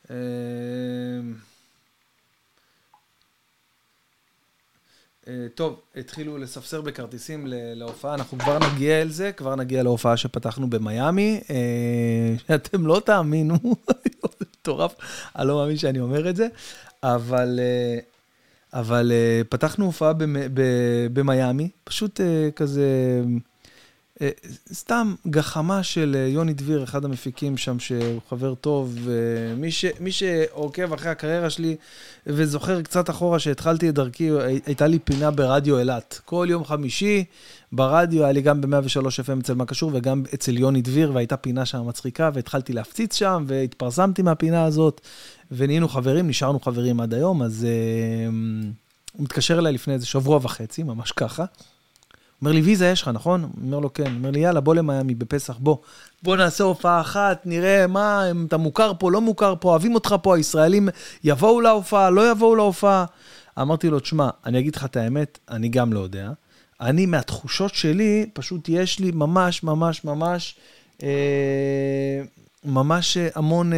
[0.10, 0.16] אה,
[5.56, 11.42] טוב, התחילו לספסר בכרטיסים להופעה, אנחנו כבר נגיע אל זה, כבר נגיע להופעה שפתחנו במיאמי.
[11.50, 13.56] אה, אתם לא תאמינו,
[14.42, 14.96] מטורף,
[15.36, 16.48] אני לא מאמין שאני אומר את זה,
[17.04, 18.00] אבל, אה,
[18.80, 20.14] אבל אה, פתחנו הופעה
[21.14, 22.88] במיאמי, פשוט אה, כזה...
[24.22, 24.30] אה,
[24.74, 28.98] סתם גחמה של אה, יוני דביר, אחד המפיקים שם, שהוא חבר טוב.
[29.10, 31.76] אה, מי, ש, מי שעוקב אחרי הקריירה שלי
[32.28, 36.22] וזוכר קצת אחורה שהתחלתי את דרכי, הי- הייתה לי פינה ברדיו אילת.
[36.26, 37.24] כל יום חמישי
[37.72, 38.76] ברדיו, היה לי גם ב-103
[39.26, 43.44] FM אצל מה קשור וגם אצל יוני דביר, והייתה פינה שם מצחיקה, והתחלתי להפציץ שם,
[43.48, 45.02] והתפרסמתי מהפינה הזאת,
[45.52, 48.28] ונהיינו חברים, נשארנו חברים עד היום, אז אה,
[49.14, 51.46] הוא מתקשר אליי לפני איזה שבוע וחצי, ממש ככה.
[52.44, 53.50] אומר לי, ויזה יש לך, נכון?
[53.62, 54.16] אומר לו, כן.
[54.16, 55.78] אומר לי, יאללה, בוא למיאמי בפסח, בוא.
[56.24, 60.16] בוא נעשה הופעה אחת, נראה מה, אם אתה מוכר פה, לא מוכר פה, אוהבים אותך
[60.22, 60.90] פה, הישראלים
[61.24, 63.06] יבואו להופעה, לא יבואו להופעה.
[63.62, 66.32] אמרתי לו, תשמע, אני אגיד לך את האמת, אני גם לא יודע.
[66.82, 70.56] אני, מהתחושות שלי, פשוט יש לי ממש, ממש, ממש,
[71.04, 72.22] אה,
[72.66, 73.78] ממש אה, המון אה,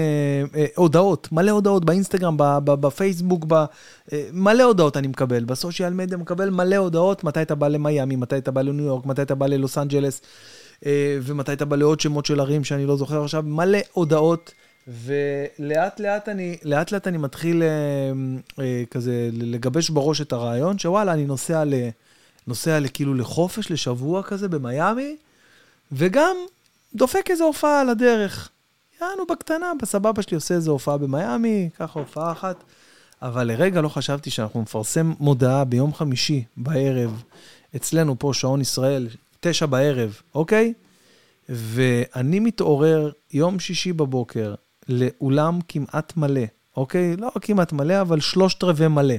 [0.55, 6.49] אה, הודעות, מלא הודעות באינסטגרם, בפייסבוק, ב- אה, מלא הודעות אני מקבל, בסושיאל מדיה מקבל
[6.49, 9.77] מלא הודעות, מתי אתה בא למיאמי, מתי אתה בא לניו יורק, מתי אתה בא ללוס
[9.77, 10.21] אנג'לס,
[10.85, 14.51] אה, ומתי אתה בא לעוד שמות של ערים שאני לא זוכר עכשיו, מלא הודעות.
[14.87, 17.67] ולאט לאט אני, לאט לאט אני מתחיל אה,
[18.63, 21.73] אה, כזה לגבש בראש את הרעיון, שוואלה, אני נוסע ל...
[22.47, 25.15] נוסע כאילו לחופש, לשבוע כזה במיאמי,
[25.91, 26.35] וגם
[26.95, 28.49] דופק איזו הופעה על הדרך.
[29.01, 32.63] יענו בקטנה, בסבבה שלי עושה איזו הופעה במיאמי, ככה הופעה אחת.
[33.21, 37.23] אבל לרגע לא חשבתי שאנחנו נפרסם מודעה ביום חמישי בערב,
[37.75, 39.07] אצלנו פה, שעון ישראל,
[39.39, 40.73] תשע בערב, אוקיי?
[41.49, 44.55] ואני מתעורר יום שישי בבוקר
[44.89, 46.43] לאולם כמעט מלא,
[46.77, 47.17] אוקיי?
[47.17, 49.15] לא כמעט מלא, אבל שלושת רבעי מלא,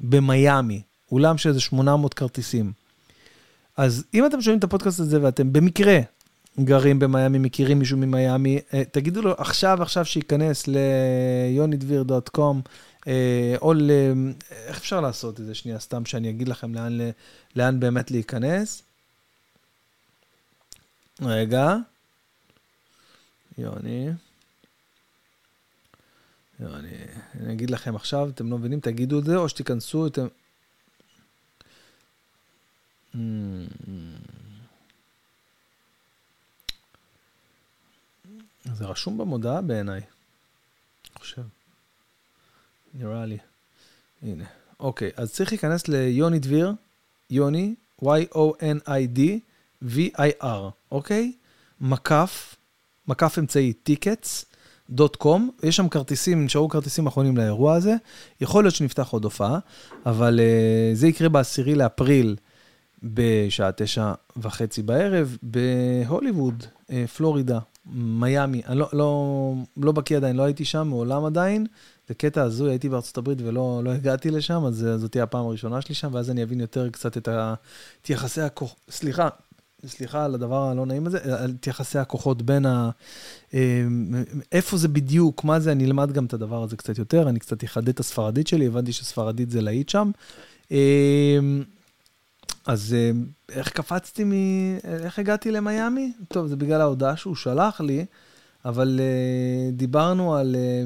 [0.00, 0.82] במיאמי,
[1.12, 2.72] אולם של איזה 800 כרטיסים.
[3.76, 5.98] אז אם אתם שומעים את הפודקאסט הזה ואתם במקרה
[6.60, 12.56] גרים במיאמי, מכירים מישהו ממיאמי, אה, תגידו לו עכשיו, עכשיו שייכנס ליונידביר.com,
[13.06, 13.90] אה, או ל...
[14.50, 16.98] איך אפשר לעשות את זה שנייה, סתם שאני אגיד לכם לאן,
[17.56, 18.82] לאן באמת להיכנס.
[21.22, 21.76] רגע.
[23.58, 24.10] יוני.
[26.60, 26.88] יוני,
[27.40, 30.26] אני אגיד לכם עכשיו, אתם לא מבינים, תגידו את זה, או שתיכנסו, אתם...
[33.14, 33.18] Mm.
[38.74, 40.00] זה רשום במודעה בעיניי,
[41.18, 41.42] חושב.
[42.94, 43.38] נראה לי.
[44.22, 44.44] הנה.
[44.80, 46.72] אוקיי, אז צריך להיכנס ליוני דביר,
[47.30, 49.20] יוני, Y-O-N-I-D,
[49.84, 51.32] V-I-R, אוקיי?
[51.80, 52.56] מקף,
[53.08, 54.44] מקף אמצעי, טיקטס.
[54.90, 57.94] דוט קום, יש שם כרטיסים, נשארו כרטיסים אחרונים לאירוע הזה,
[58.40, 59.58] יכול להיות שנפתח עוד הופעה,
[60.06, 62.36] אבל uh, זה יקרה ב-10 לאפריל
[63.02, 67.58] בשעה תשע וחצי בערב בהוליווד, uh, פלורידה,
[67.92, 68.62] מיאמי.
[68.66, 71.66] אני לא, לא, לא בקיא עדיין, לא הייתי שם מעולם עדיין.
[72.08, 75.46] זה קטע הזוי, הייתי בארצות הברית ולא לא הגעתי לשם, אז אה, זאת תהיה הפעם
[75.46, 77.54] הראשונה שלי שם, ואז אני אבין יותר קצת את, ה,
[78.02, 78.74] את יחסי הכוח...
[78.90, 79.28] סליחה,
[79.86, 82.90] סליחה על הדבר הלא נעים הזה, את יחסי הכוחות בין ה...
[83.54, 83.84] אה,
[84.52, 87.64] איפה זה בדיוק, מה זה, אני אלמד גם את הדבר הזה קצת יותר, אני קצת
[87.64, 90.10] אחדד את הספרדית שלי, הבנתי שספרדית זה להיט שם.
[92.68, 93.10] אה, אז אה,
[93.48, 94.32] איך קפצתי מ...
[94.84, 96.12] איך הגעתי למיאמי?
[96.28, 98.06] טוב, זה בגלל ההודעה שהוא שלח לי,
[98.64, 100.56] אבל אה, דיברנו על...
[100.58, 100.84] אה,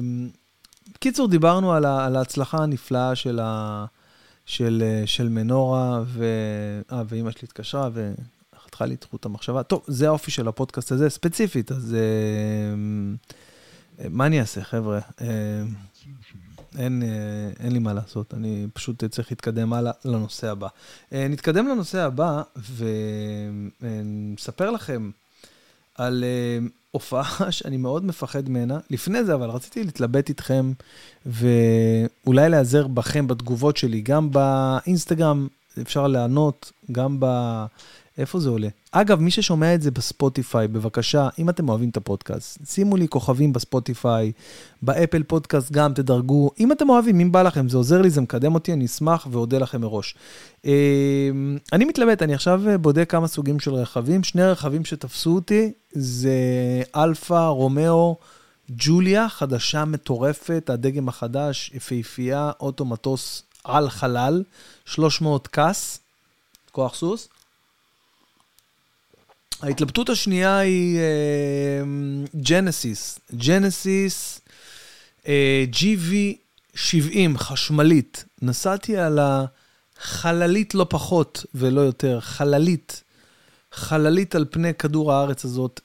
[0.93, 3.85] בקיצור, דיברנו על, ה, על ההצלחה הנפלאה של, ה,
[4.45, 6.25] של, אה, של מנורה, ו...
[6.91, 9.63] אה, ואימא שלי התקשרה, וחתכה לי את חוט המחשבה.
[9.63, 12.75] טוב, זה האופי של הפודקאסט הזה, ספציפית, אז אה,
[14.09, 14.99] מה אני אעשה, חבר'ה?
[15.21, 15.27] אה,
[16.77, 20.67] אין, אה, אין לי מה לעשות, אני פשוט צריך להתקדם הלאה לנושא הבא.
[21.13, 22.41] אה, נתקדם לנושא הבא
[23.81, 25.11] ונספר לכם
[25.95, 28.79] על אה, הופעה שאני מאוד מפחד ממנה.
[28.89, 30.71] לפני זה, אבל רציתי להתלבט איתכם
[31.25, 35.47] ואולי להיעזר בכם בתגובות שלי, גם באינסטגרם
[35.81, 37.25] אפשר לענות, גם ב...
[38.17, 38.67] איפה זה עולה?
[38.91, 43.53] אגב, מי ששומע את זה בספוטיפיי, בבקשה, אם אתם אוהבים את הפודקאסט, שימו לי כוכבים
[43.53, 44.31] בספוטיפיי,
[44.81, 46.51] באפל פודקאסט גם תדרגו.
[46.59, 49.57] אם אתם אוהבים, אם בא לכם, זה עוזר לי, זה מקדם אותי, אני אשמח ואודה
[49.57, 50.15] לכם מראש.
[50.65, 50.71] אה,
[51.73, 54.23] אני מתלבט, אני עכשיו בודק כמה סוגים של רכבים.
[54.23, 56.31] שני רכבים שתפסו אותי זה
[56.95, 58.17] אלפה, רומאו,
[58.71, 64.43] ג'וליה, חדשה מטורפת, הדגם החדש, יפהפייה, אוטו מטוס על חלל,
[64.85, 65.99] 300 קאס,
[66.71, 67.29] כוח סוס.
[69.61, 70.99] ההתלבטות השנייה היא
[72.35, 73.19] ג'נסיס.
[73.35, 74.41] ג'נסיס
[75.73, 78.25] GV70 חשמלית.
[78.41, 83.03] נסעתי על החללית לא פחות ולא יותר, חללית.
[83.71, 85.81] חללית על פני כדור הארץ הזאת,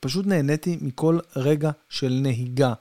[0.00, 2.72] ופשוט נהניתי מכל רגע של נהיגה.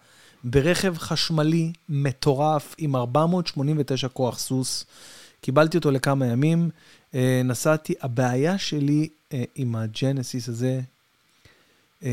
[0.43, 4.85] ברכב חשמלי מטורף עם 489 כוח סוס.
[5.41, 6.69] קיבלתי אותו לכמה ימים,
[7.15, 7.93] אה, נסעתי.
[8.01, 9.07] הבעיה שלי אה,
[9.55, 10.81] עם הג'נסיס הזה,
[12.03, 12.09] אה,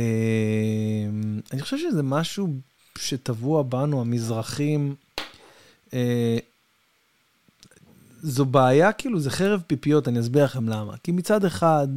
[1.52, 2.48] אני חושב שזה משהו
[2.98, 4.94] שטבוע בנו, המזרחים.
[8.22, 10.96] זו בעיה, כאילו, זה חרב פיפיות, אני אסביר לכם למה.
[11.02, 11.88] כי מצד אחד,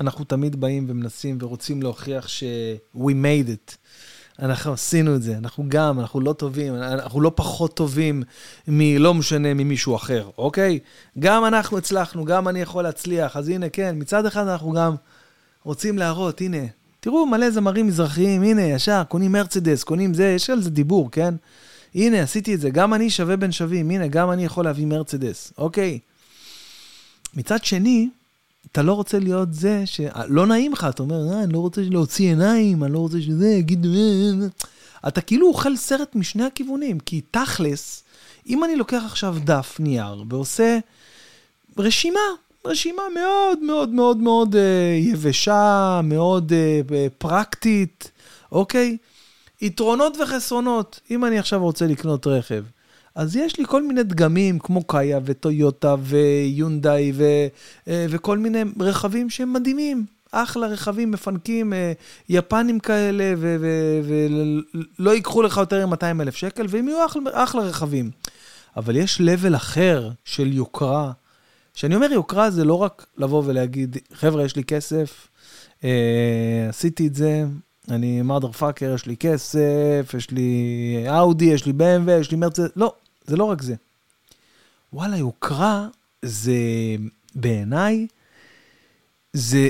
[0.00, 2.44] אנחנו תמיד באים ומנסים ורוצים להוכיח ש-
[2.96, 3.76] we made it.
[4.42, 8.22] אנחנו עשינו את זה, אנחנו גם, אנחנו לא טובים, אנחנו לא פחות טובים
[8.68, 10.78] מלא משנה ממישהו אחר, אוקיי?
[11.18, 14.94] גם אנחנו הצלחנו, גם אני יכול להצליח, אז הנה, כן, מצד אחד אנחנו גם
[15.64, 16.66] רוצים להראות, הנה,
[17.00, 21.34] תראו מלא זמרים מזרחיים, הנה, ישר, קונים מרצדס, קונים זה, יש על זה דיבור, כן?
[21.94, 25.52] הנה, עשיתי את זה, גם אני שווה בין שווים, הנה, גם אני יכול להביא מרצדס,
[25.58, 25.98] אוקיי?
[27.34, 28.08] מצד שני,
[28.72, 32.28] אתה לא רוצה להיות זה שלא נעים לך, אתה אומר, אה, אני לא רוצה להוציא
[32.28, 33.88] עיניים, אני לא רוצה שזה, יגידו...
[33.88, 33.94] אה,
[34.42, 34.48] אה,
[35.08, 38.04] אתה כאילו אוכל סרט משני הכיוונים, כי תכלס,
[38.48, 40.78] אם אני לוקח עכשיו דף נייר ועושה
[41.78, 42.20] רשימה,
[42.64, 48.10] רשימה מאוד מאוד מאוד מאוד אה, יבשה, מאוד אה, פרקטית,
[48.52, 48.96] אוקיי?
[49.62, 51.00] יתרונות וחסרונות.
[51.10, 52.64] אם אני עכשיו רוצה לקנות רכב,
[53.16, 57.24] אז יש לי כל מיני דגמים, כמו קאיה וטויוטה ויונדאי ו,
[57.88, 60.04] אה, וכל מיני רכבים שהם מדהימים.
[60.32, 61.92] אחלה רכבים מפנקים, אה,
[62.28, 63.34] יפנים כאלה,
[64.98, 68.10] ולא ייקחו לך יותר מ-200 אלף שקל, והם יהיו אחלה, אחלה רכבים.
[68.76, 71.12] אבל יש level אחר של יוקרה.
[71.74, 75.28] כשאני אומר יוקרה, זה לא רק לבוא ולהגיד, חבר'ה, יש לי כסף,
[75.84, 77.44] אה, עשיתי את זה,
[77.90, 82.66] אני mother fucker, יש לי כסף, יש לי אאודי, יש לי BMW, יש לי מרצד,
[82.76, 82.94] לא,
[83.26, 83.74] זה לא רק זה.
[84.92, 85.88] וואלה, יוקרה
[86.22, 86.56] זה
[87.34, 88.06] בעיניי,
[89.32, 89.68] זה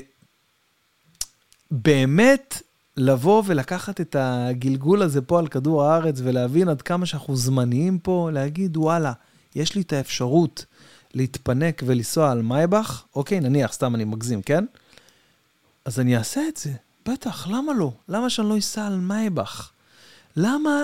[1.70, 2.62] באמת
[2.96, 8.30] לבוא ולקחת את הגלגול הזה פה על כדור הארץ ולהבין עד כמה שאנחנו זמניים פה,
[8.32, 9.12] להגיד, וואלה,
[9.54, 10.64] יש לי את האפשרות
[11.14, 14.64] להתפנק ולנסוע על מייבך, אוקיי, נניח, סתם אני מגזים, כן?
[15.84, 16.72] אז אני אעשה את זה,
[17.06, 17.92] בטח, למה לא?
[18.08, 19.70] למה שאני לא אסע על מייבך?
[20.36, 20.80] למה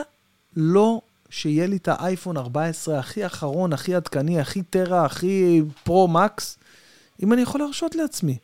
[0.57, 1.01] לא
[1.33, 6.59] שיהיה לי את האייפון 14 הכי אחרון, הכי עדכני, הכי טרה, הכי פרו-מקס,
[7.23, 8.37] אם אני יכול להרשות לעצמי,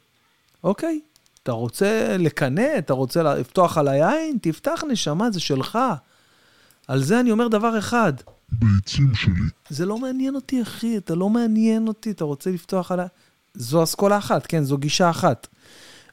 [0.64, 1.00] אוקיי?
[1.42, 4.38] אתה רוצה לקנא, אתה רוצה לפתוח על היין?
[4.40, 5.78] תפתח נשמה, זה שלך.
[6.88, 8.12] על זה אני אומר דבר אחד.
[8.52, 9.32] ביצים שלי.
[9.68, 13.06] זה לא מעניין אותי, אחי, אתה לא מעניין אותי, אתה רוצה לפתוח על ה...
[13.54, 15.46] זו אסכולה אחת, כן, זו גישה אחת.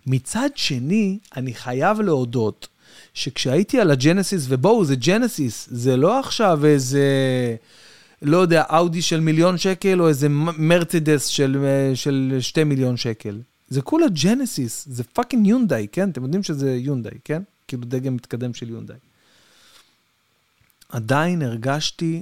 [0.08, 2.68] מצד שני, אני חייב להודות
[3.16, 7.06] שכשהייתי על הג'נסיס, ובואו, זה ג'נסיס, זה לא עכשיו איזה,
[8.22, 13.40] לא יודע, אאודי של מיליון שקל, או איזה מרצדס של, של שתי מיליון שקל.
[13.70, 16.10] זה כולה ג'נסיס, זה fucking יונדאי, כן?
[16.10, 17.42] אתם יודעים שזה יונדאי, כן?
[17.68, 18.98] כאילו דגם מתקדם של יונדאי.
[20.90, 22.22] עדיין הרגשתי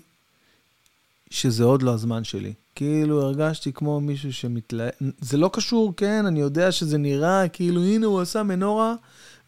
[1.30, 2.54] שזה עוד לא הזמן שלי.
[2.76, 8.06] כאילו הרגשתי כמו מישהו שמתלהב, זה לא קשור, כן, אני יודע שזה נראה כאילו הנה
[8.06, 8.96] הוא עשה מנורה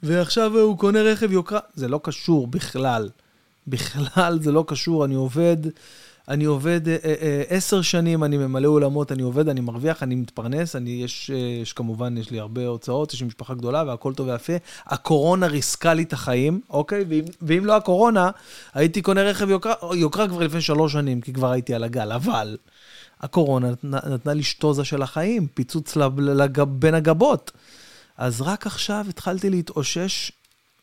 [0.05, 3.09] ועכשיו הוא קונה רכב יוקרה, זה לא קשור בכלל.
[3.67, 5.57] בכלל זה לא קשור, אני עובד,
[6.27, 10.75] אני עובד אה, אה, עשר שנים, אני ממלא אולמות, אני עובד, אני מרוויח, אני מתפרנס,
[10.75, 14.27] אני, יש, אה, יש כמובן, יש לי הרבה הוצאות, יש לי משפחה גדולה והכל טוב
[14.27, 14.53] ויפה.
[14.85, 17.05] הקורונה ריסקה לי את החיים, אוקיי?
[17.09, 18.31] ואם, ואם לא הקורונה,
[18.73, 22.57] הייתי קונה רכב יוקרה, יוקרה כבר לפני שלוש שנים, כי כבר הייתי על הגל, אבל
[23.21, 27.51] הקורונה נתנה, לי שטוזה של החיים, פיצוץ לג, לג, בין הגבות.
[28.17, 30.31] אז רק עכשיו התחלתי להתאושש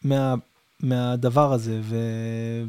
[0.05, 0.35] מה,
[0.81, 1.97] מהדבר הזה, ו...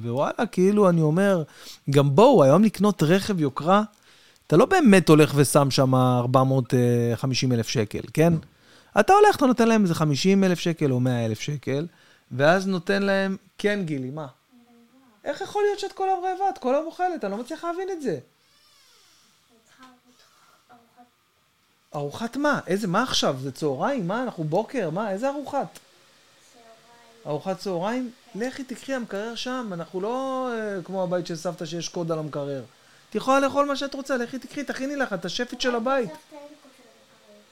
[0.01, 1.43] ווואלה, כאילו, אני אומר,
[1.89, 3.83] גם בואו, היום לקנות רכב יוקרה,
[4.47, 8.33] אתה לא באמת הולך ושם שם 450 אלף שקל, כן?
[8.99, 11.87] אתה הולך, אתה נותן להם איזה 50 אלף שקל או 100 אלף שקל,
[12.31, 14.27] ואז נותן להם, כן, גילי, מה?
[15.23, 16.49] איך יכול להיות שאת כל היום רעבה?
[16.49, 18.19] את כל היום אוכלת, אני לא מצליח להבין את זה.
[21.95, 22.59] ארוחת מה?
[22.67, 23.37] איזה, מה עכשיו?
[23.41, 24.07] זה צהריים?
[24.07, 24.23] מה?
[24.23, 24.89] אנחנו בוקר?
[24.89, 25.11] מה?
[25.11, 25.79] איזה ארוחת?
[27.25, 28.11] ארוחת צהריים?
[28.35, 32.63] לכי תקחי המקרר שם, אנחנו לא uh, כמו הבית של סבתא שיש קוד על המקרר.
[33.09, 36.09] את יכולה לאכול מה שאת רוצה, לכי תקחי, תכיני לך, את השפית של הבית.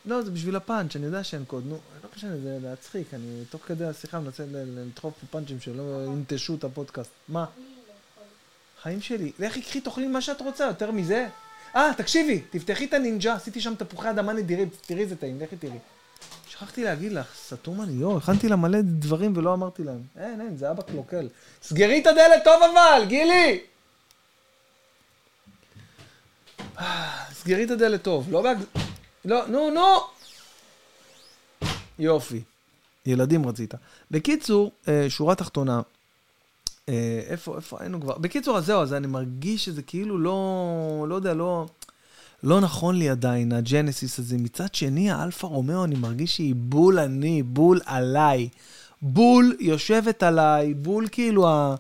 [0.06, 1.64] לא, זה בשביל הפאנץ', אני יודע שאין קוד.
[1.66, 6.56] נו, לא משנה, זה להצחיק, אני תוך כדי השיחה מנסה לדחוף פה פאנצ'ים שלא ינטשו
[6.56, 7.12] את הפודקאסט.
[7.28, 7.46] מה?
[8.82, 11.28] חיים שלי, לכי קחי, תאכלי מה שאת רוצה, יותר מזה.
[11.76, 15.78] אה, תקשיבי, תפתחי את הנינג'ה, עשיתי שם תפוחי אדמה נדירים, תראי איזה טעים, לכי תראי.
[16.48, 20.02] שכחתי להגיד לך, סתום אני, יואו, הכנתי לה מלא דברים ולא אמרתי להם.
[20.18, 21.30] אין, אין, זה אבא קלוקל.
[21.64, 23.60] סגרי את הדלת טוב אבל, גילי!
[27.34, 28.66] סגרי את הדלת טוב, לא בהגז...
[29.26, 29.98] לא, נו, נו!
[32.00, 32.42] יופי.
[33.06, 33.74] ילדים רצית.
[34.12, 35.82] בקיצור, אה, שורה תחתונה, אה,
[37.28, 38.18] איפה, איפה היינו כבר?
[38.18, 41.66] בקיצור, אז זהו, אז אני מרגיש שזה כאילו לא, לא יודע, לא,
[42.44, 44.38] לא נכון לי עדיין, הג'נסיס הזה.
[44.38, 48.50] מצד שני, האלפה רומאו, אני מרגיש שהיא בול אני, בול עליי.
[49.02, 51.76] בול יושבת עליי, בול כאילו ה...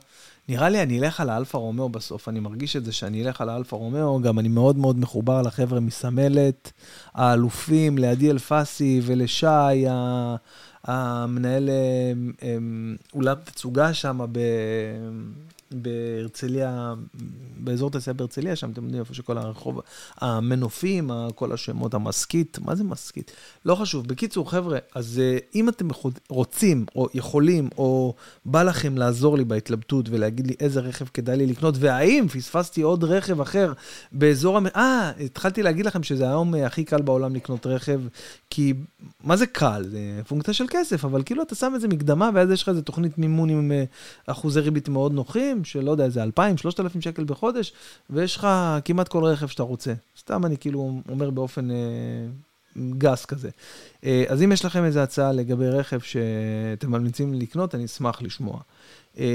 [0.49, 3.49] נראה לי אני אלך על האלפה רומאו בסוף, אני מרגיש את זה שאני אלך על
[3.49, 6.71] האלפה רומאו, גם אני מאוד מאוד מחובר לחבר'ה מסמלת,
[7.13, 9.85] האלופים, לעדי אלפסי ולשי,
[10.83, 12.57] המנהל אה,
[13.13, 14.19] אולם תצוגה שם
[15.73, 16.93] בהרצליה,
[17.57, 19.81] באזור תעשייה בהרצליה, שם אתם יודעים איפה שכל הרחוב,
[20.17, 23.31] המנופים, כל השמות, המשכית, מה זה משכית?
[23.65, 24.07] לא חשוב.
[24.07, 25.87] בקיצור, חבר'ה, אז אה, אם אתם
[26.29, 28.13] רוצים, או יכולים, או
[28.45, 33.03] בא לכם לעזור לי בהתלבטות ולהגיד לי איזה רכב כדאי לי לקנות, והאם פספסתי עוד
[33.03, 33.73] רכב אחר
[34.11, 34.57] באזור...
[34.57, 34.67] המ...
[34.75, 38.01] אה, התחלתי להגיד לכם שזה היום אה, הכי קל בעולם לקנות רכב,
[38.49, 38.73] כי
[39.23, 39.83] מה זה קל?
[39.91, 43.17] זה פונקציה של כסף, אבל כאילו אתה שם איזה מקדמה, ואז יש לך איזה תוכנית
[43.17, 43.83] מימון עם אה,
[44.27, 47.73] אחוזי ריבית מאוד נוחים, של לא יודע, איזה 2,000, 3,000 שקל בחודש,
[48.09, 48.47] ויש לך
[48.85, 49.93] כמעט כל רכב שאתה רוצה.
[50.19, 51.75] סתם אני כאילו אומר באופן אה,
[52.97, 53.49] גס כזה.
[54.03, 58.59] אה, אז אם יש לכם איזו הצעה לגבי רכב שאתם ממליצים לקנות, אני אשמח לשמוע.
[59.19, 59.25] אה,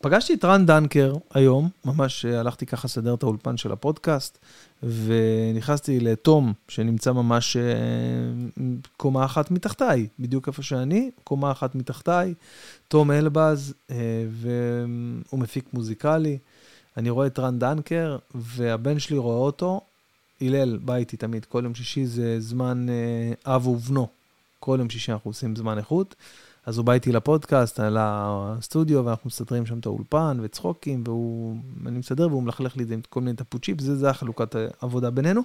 [0.00, 4.38] פגשתי את רן דנקר היום, ממש אה, הלכתי ככה לסדר את האולפן של הפודקאסט,
[4.82, 7.62] ונכנסתי לתום, שנמצא ממש אה,
[8.96, 12.34] קומה אחת מתחתיי, בדיוק איפה שאני, קומה אחת מתחתיי,
[12.88, 13.74] תום אלבז,
[14.30, 16.38] והוא מפיק מוזיקלי.
[16.96, 19.80] אני רואה את רן דנקר, והבן שלי רואה אותו.
[20.40, 22.86] הלל בא איתי תמיד, כל יום שישי זה זמן
[23.46, 24.08] אב ובנו.
[24.60, 26.14] כל יום שישי אנחנו עושים זמן איכות.
[26.68, 31.04] אז הוא בא איתי לפודקאסט, לסטודיו, ואנחנו מסדרים שם את האולפן וצחוקים,
[31.84, 35.10] ואני מסדר והוא מלכלך לי את זה עם כל מיני טפוצ'יפ, זה, זה החלוקת עבודה
[35.10, 35.42] בינינו.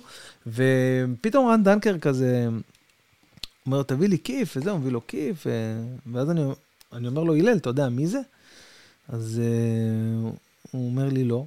[0.47, 2.47] ופתאום רן דנקר כזה
[3.65, 5.47] אומר, תביא לי כיף, וזהו, מביא לו כיף,
[6.11, 6.41] ואז אני,
[6.93, 8.19] אני אומר לו, הלל, אתה יודע מי זה?
[9.09, 10.35] אז uh,
[10.71, 11.45] הוא אומר לי, לא.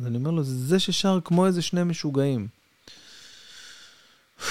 [0.00, 2.46] אז אני אומר לו, זה ששר כמו איזה שני משוגעים.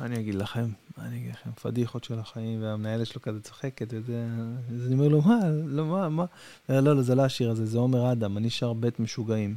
[0.00, 0.68] אני אגיד לכם?
[1.00, 1.50] אני אגיד לכם?
[1.62, 4.26] פדיחות של החיים, והמנהלת שלו כזה צוחקת, וזה...
[4.74, 5.40] אז אני אומר לו, מה?
[5.66, 6.08] לא, מה?
[6.08, 6.24] מה?
[6.68, 9.54] לא, לא, זה לא השיר הזה, זה עומר אדם, אני שר בית משוגעים.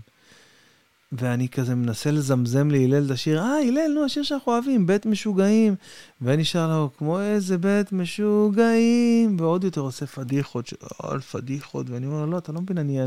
[1.12, 5.76] ואני כזה מנסה לזמזם להלל את השיר, אה, הלל, נו, השיר שאנחנו אוהבים, בית משוגעים.
[6.22, 10.74] ואני שר לו, כמו איזה בית משוגעים, ועוד יותר עושה פדיחות, ש...
[11.04, 13.00] על פדיחות, ואני אומר לו, לא, אתה לא מבין, אני...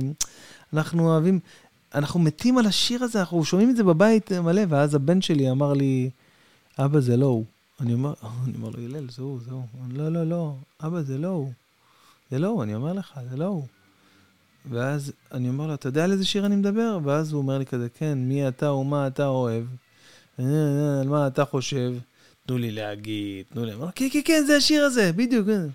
[0.73, 1.41] אנחנו אוהבים,
[1.95, 5.73] אנחנו מתים על השיר הזה, אנחנו שומעים את זה בבית מלא, ואז הבן שלי אמר
[5.73, 6.11] לי,
[6.79, 7.45] אבא, זה לא הוא.
[7.81, 9.65] אני אומר, אני אומר לו, הלל, זה הוא, זה הוא.
[9.89, 11.53] לא, לא, לא, אבא, זה לא הוא.
[12.31, 13.67] זה לא הוא, אני אומר לך, זה לא הוא.
[14.71, 16.99] ואז אני אומר לו, אתה יודע על איזה שיר אני מדבר?
[17.05, 19.65] ואז הוא אומר לי כזה, כן, מי אתה ומה אתה אוהב?
[20.39, 21.95] על מה אתה חושב?
[22.47, 23.75] תנו לי להגיד, תנו לי...
[23.75, 25.47] אמר, כן, כן, כן, זה השיר הזה, בדיוק.
[25.47, 25.67] כן.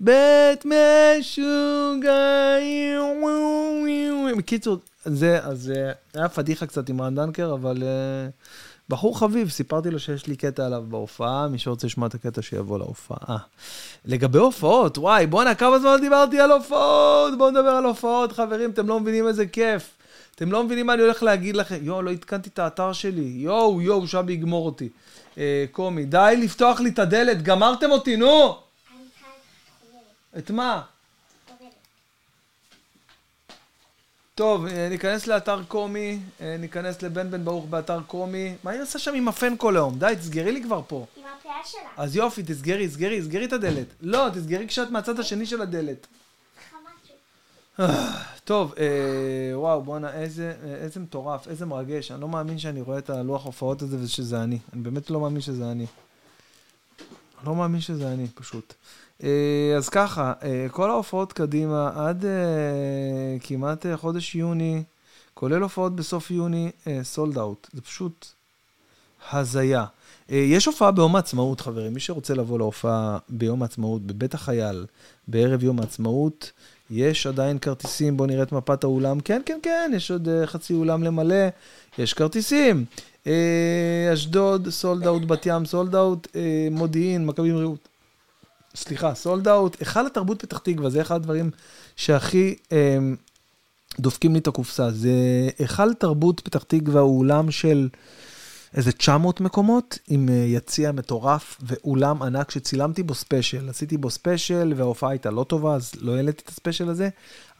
[0.00, 0.64] בית
[1.18, 2.20] משוגעים.
[4.38, 5.72] בקיצור, זה, אז
[6.14, 7.76] היה פדיחה קצת עם רן דנקר, אבל...
[7.76, 8.32] Uh,
[8.90, 12.78] בחור חביב, סיפרתי לו שיש לי קטע עליו בהופעה, מי שרוצה לשמוע את הקטע שיבוא
[12.78, 13.36] להופעה.
[14.04, 17.38] לגבי הופעות, וואי, בואנה, כמה זמן דיברתי על הופעות?
[17.38, 19.90] בואו נדבר על הופעות, חברים, אתם לא מבינים איזה כיף.
[20.34, 21.78] אתם לא מבינים מה אני הולך להגיד לכם.
[21.82, 23.32] יואו, לא עדכנתי את האתר שלי.
[23.36, 24.88] יואו, יואו, שבי יגמור אותי.
[25.38, 28.56] אה, קומי, די לפתוח לי את הדלת, גמרתם אותי, נו!
[30.38, 30.82] את מה?
[34.34, 38.54] טוב, אה, ניכנס לאתר קומי, אה, ניכנס לבן בן ברוך באתר קומי.
[38.64, 39.98] מה היא עושה שם עם הפן כל היום?
[39.98, 41.06] די, תסגרי לי כבר פה.
[41.16, 41.80] עם הפאה שלה.
[41.96, 43.86] אז יופי, תסגרי, תסגרי, תסגרי את הדלת.
[44.00, 46.06] לא, תסגרי כשאת מהצד השני של הדלת.
[48.44, 52.10] טוב, אה, וואו, בואנה, איזה, אה, איזה מטורף, איזה מרגש.
[52.10, 54.58] אני לא מאמין שאני רואה את הלוח הופעות הזה ושזה אני.
[54.72, 55.86] אני באמת לא מאמין שזה אני.
[57.44, 58.74] לא מאמין שזה אני, פשוט.
[59.22, 62.30] אה, אז ככה, אה, כל ההופעות קדימה עד אה,
[63.40, 64.82] כמעט חודש יוני,
[65.34, 66.70] כולל הופעות בסוף יוני,
[67.02, 67.68] סולד אאוט.
[67.72, 68.26] זה פשוט
[69.32, 69.84] הזיה.
[70.28, 71.94] יש הופעה ביום העצמאות, חברים.
[71.94, 74.86] מי שרוצה לבוא להופעה ביום העצמאות, בבית החייל,
[75.28, 76.52] בערב יום העצמאות,
[76.90, 79.20] יש עדיין כרטיסים, בואו נראה את מפת האולם.
[79.20, 81.46] כן, כן, כן, יש עוד חצי אולם למלא,
[81.98, 82.84] יש כרטיסים.
[83.26, 87.88] אה, אשדוד, sold out, בת ים, sold out, אה, מודיעין, מכבי רעות.
[88.74, 89.76] סליחה, sold out.
[89.80, 91.50] היכל התרבות פתח תקווה, זה אחד הדברים
[91.96, 92.98] שהכי אה,
[94.00, 94.90] דופקים לי את הקופסה.
[94.90, 95.10] זה
[95.58, 97.88] היכל תרבות פתח תקווה הוא אולם של
[98.74, 103.68] איזה 900 מקומות, עם יציע מטורף ואולם ענק שצילמתי בו ספיישל.
[103.68, 107.08] עשיתי בו ספיישל וההופעה הייתה לא טובה, אז לא העליתי את הספיישל הזה,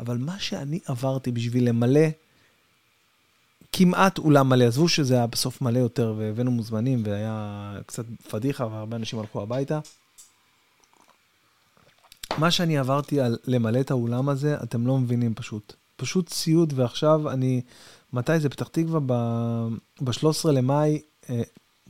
[0.00, 2.08] אבל מה שאני עברתי בשביל למלא
[3.72, 8.96] כמעט אולם מלא, עזבו שזה היה בסוף מלא יותר והבאנו מוזמנים והיה קצת פדיחה והרבה
[8.96, 9.80] אנשים הלכו הביתה.
[12.38, 15.72] מה שאני עברתי על למלא את האולם הזה, אתם לא מבינים פשוט.
[15.96, 17.60] פשוט ציוד, ועכשיו אני,
[18.12, 18.48] מתי זה?
[18.48, 21.00] פתח תקווה ב-13 למאי,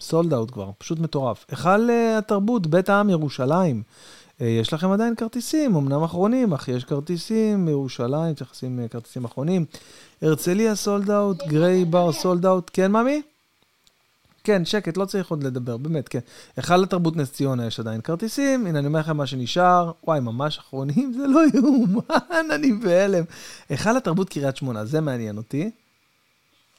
[0.01, 1.45] סולד אאוט כבר, פשוט מטורף.
[1.49, 3.83] היכל אה, התרבות, בית העם ירושלים.
[4.41, 9.25] אה, יש לכם עדיין כרטיסים, אמנם אחרונים, אך יש כרטיסים בירושלים, צריך לשים אה, כרטיסים
[9.25, 9.65] אחרונים.
[10.23, 13.23] הרצליה סולד אאוט, גריי בר סולד אאוט, כן, ממי?
[14.45, 16.19] כן, שקט, לא צריך עוד לדבר, באמת, כן.
[16.57, 20.59] היכל התרבות נס ציונה יש עדיין כרטיסים, הנה אני אומר לכם מה שנשאר, וואי, ממש
[20.59, 23.25] אחרונים, זה לא יאומן, אני בהלם.
[23.69, 25.71] היכל התרבות קריית שמונה, זה מעניין אותי.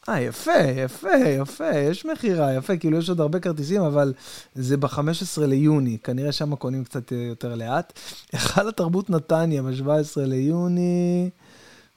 [0.09, 1.09] אה, יפה, יפה,
[1.41, 4.13] יפה, יש מכירה, יפה, כאילו יש עוד הרבה כרטיסים, אבל
[4.55, 7.93] זה ב-15 ליוני, כנראה שם קונים קצת אה, יותר לאט.
[8.31, 11.29] היכל התרבות נתניה ב-17 ליוני,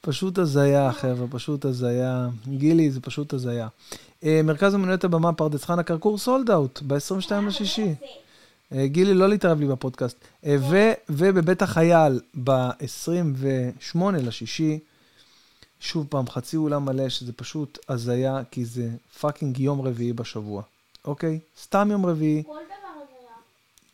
[0.01, 2.29] פשוט הזיה, חבר'ה, פשוט הזיה.
[2.49, 3.69] גילי, זה פשוט הזיה.
[4.25, 7.95] אה, מרכז אמנויות הבמה, פרדס חנה כרכור sold out, ב-22 לשישי.
[8.73, 10.17] אה, גילי, לא להתערב לי בפודקאסט.
[11.09, 14.79] ובבית החייל, ב-28 לשישי,
[15.85, 18.89] שוב פעם, חצי אולם מלא, שזה פשוט הזיה, כי זה
[19.21, 20.63] fucking יום רביעי בשבוע,
[21.05, 21.39] אוקיי?
[21.63, 23.31] סתם יום רביעי, כל דבר הזיה.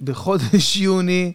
[0.01, 1.32] בחודש יוני,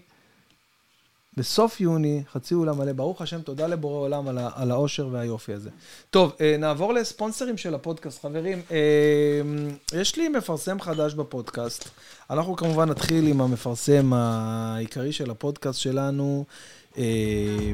[1.37, 2.93] בסוף יוני, חצי אולם מלא.
[2.93, 5.69] ברוך השם, תודה לבורא עולם על, על האושר והיופי הזה.
[6.09, 8.21] טוב, אה, נעבור לספונסרים של הפודקאסט.
[8.21, 9.41] חברים, אה,
[9.99, 11.89] יש לי מפרסם חדש בפודקאסט.
[12.29, 16.45] אנחנו כמובן נתחיל עם המפרסם העיקרי של הפודקאסט שלנו.
[16.97, 17.71] אה,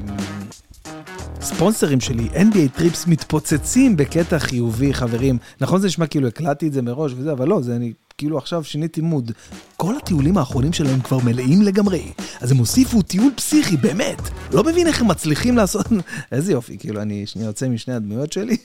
[1.40, 5.38] ספונסרים שלי, NBA טריפס מתפוצצים בקטע חיובי, חברים.
[5.60, 8.64] נכון זה נשמע כאילו הקלטתי את זה מראש וזה, אבל לא, זה אני כאילו עכשיו
[8.64, 9.32] שיניתי מוד.
[9.76, 12.12] כל הטיולים האחרונים שלהם כבר מלאים לגמרי.
[12.40, 14.22] אז הם הוסיפו טיול פסיכי, באמת.
[14.52, 15.86] לא מבין איך הם מצליחים לעשות...
[16.32, 18.56] איזה יופי, כאילו, אני שנייה יוצא משני הדמויות שלי.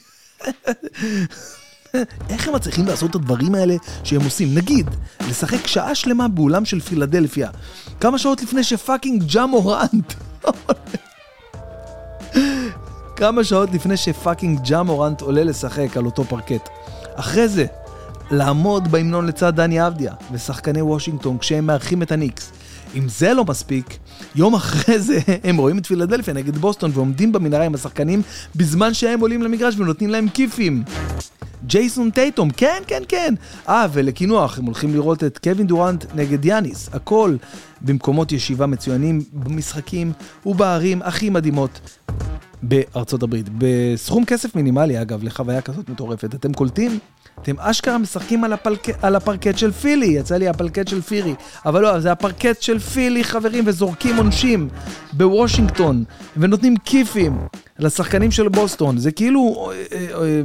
[2.30, 4.55] איך הם מצליחים לעשות את הדברים האלה שהם עושים?
[4.55, 4.89] נגיד,
[5.30, 7.49] לשחק שעה שלמה באולם של פילדלפיה.
[7.99, 10.14] כמה שעות לפני ש fucking ג'ה מורנט
[13.18, 16.70] כמה שעות לפני ש fucking ג'ה מורנט עולה לשחק על אותו פרקט.
[17.15, 17.65] אחרי זה,
[18.32, 22.51] לעמוד בהמנון לצד דני אבדיה ושחקני וושינגטון כשהם מארחים את הניקס.
[22.95, 23.97] אם זה לא מספיק,
[24.36, 28.22] יום אחרי זה הם רואים את פילדלפיה נגד בוסטון ועומדים במנהרה עם השחקנים
[28.55, 30.84] בזמן שהם עולים למגרש ונותנים להם כיפים.
[31.68, 33.34] ג'ייסון טייטום, כן, כן, כן.
[33.70, 36.89] אה, ולקינוח, הם הולכים לראות את קווין דורנט נגד יאניס.
[36.93, 37.36] הכל
[37.82, 40.11] במקומות ישיבה מצוינים, במשחקים
[40.45, 41.80] ובערים הכי מדהימות
[42.64, 43.45] בארצות הברית.
[43.58, 46.36] בסכום כסף מינימלי, אגב, לחוויה כזאת מטורפת.
[46.36, 46.99] אתם קולטים?
[47.41, 48.88] אתם אשכרה משחקים על, הפלק...
[49.01, 51.36] על הפרקט של פילי, יצא לי הפלקט של פירי,
[51.66, 54.70] אבל לא, זה הפרקט של פילי, חברים, וזורקים עונשים
[55.14, 56.03] בוושינגטון,
[56.38, 57.38] ונותנים כיפים
[57.80, 58.97] לשחקנים של בוסטון.
[58.97, 59.72] זה כאילו...
[59.72, 60.41] אה, אה, אה,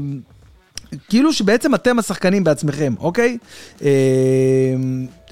[1.09, 3.39] כאילו שבעצם אתם השחקנים בעצמכם, אוקיי?
[3.83, 3.89] אה,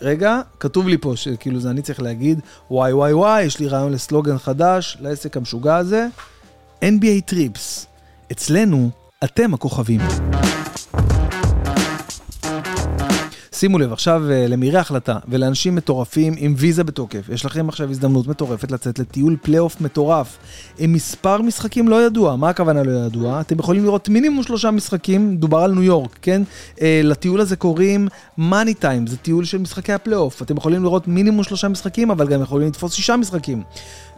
[0.02, 3.92] רגע, כתוב לי פה שכאילו זה אני צריך להגיד, וואי וואי וואי, יש לי רעיון
[3.92, 6.06] לסלוגן חדש לעסק המשוגע הזה.
[6.84, 7.86] NBA Trips,
[8.32, 8.90] אצלנו
[9.24, 10.00] אתם הכוכבים.
[13.60, 18.26] שימו לב, עכשיו אה, למהירי החלטה ולאנשים מטורפים עם ויזה בתוקף, יש לכם עכשיו הזדמנות
[18.26, 20.38] מטורפת לצאת לטיול פלייאוף מטורף
[20.78, 22.36] עם מספר משחקים לא ידוע.
[22.36, 23.40] מה הכוונה לא ידוע?
[23.40, 26.42] אתם יכולים לראות מינימום שלושה משחקים, דובר על ניו יורק, כן?
[26.80, 28.08] אה, לטיול הזה קוראים
[28.38, 30.42] money time, זה טיול של משחקי הפלייאוף.
[30.42, 33.62] אתם יכולים לראות מינימום שלושה משחקים, אבל גם יכולים לתפוס שישה משחקים.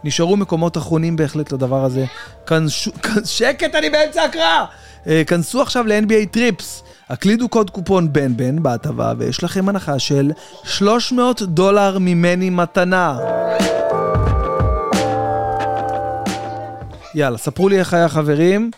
[0.03, 2.05] נשארו מקומות אחרונים בהחלט לדבר הזה.
[2.47, 4.65] כנסו, כנ- שקט, אני באמצע הקראה!
[5.07, 6.83] אה, כנסו עכשיו ל- NBA Trips.
[7.09, 10.31] הקלידו קוד קופון בן בן בהטבה ויש לכם הנחה של
[10.63, 13.17] 300 דולר ממני מתנה.
[17.15, 18.71] יאללה, ספרו לי איך היה חברים.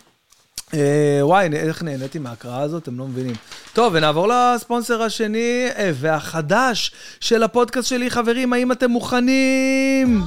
[0.73, 3.35] אה, וואי, איך נהניתי מההקראה הזאת, אתם לא מבינים.
[3.73, 10.23] טוב, ונעבור לספונסר השני אה, והחדש של הפודקאסט שלי, חברים, האם אתם מוכנים?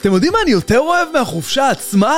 [0.00, 2.14] אתם יודעים מה אני יותר אוהב מהחופשה עצמה?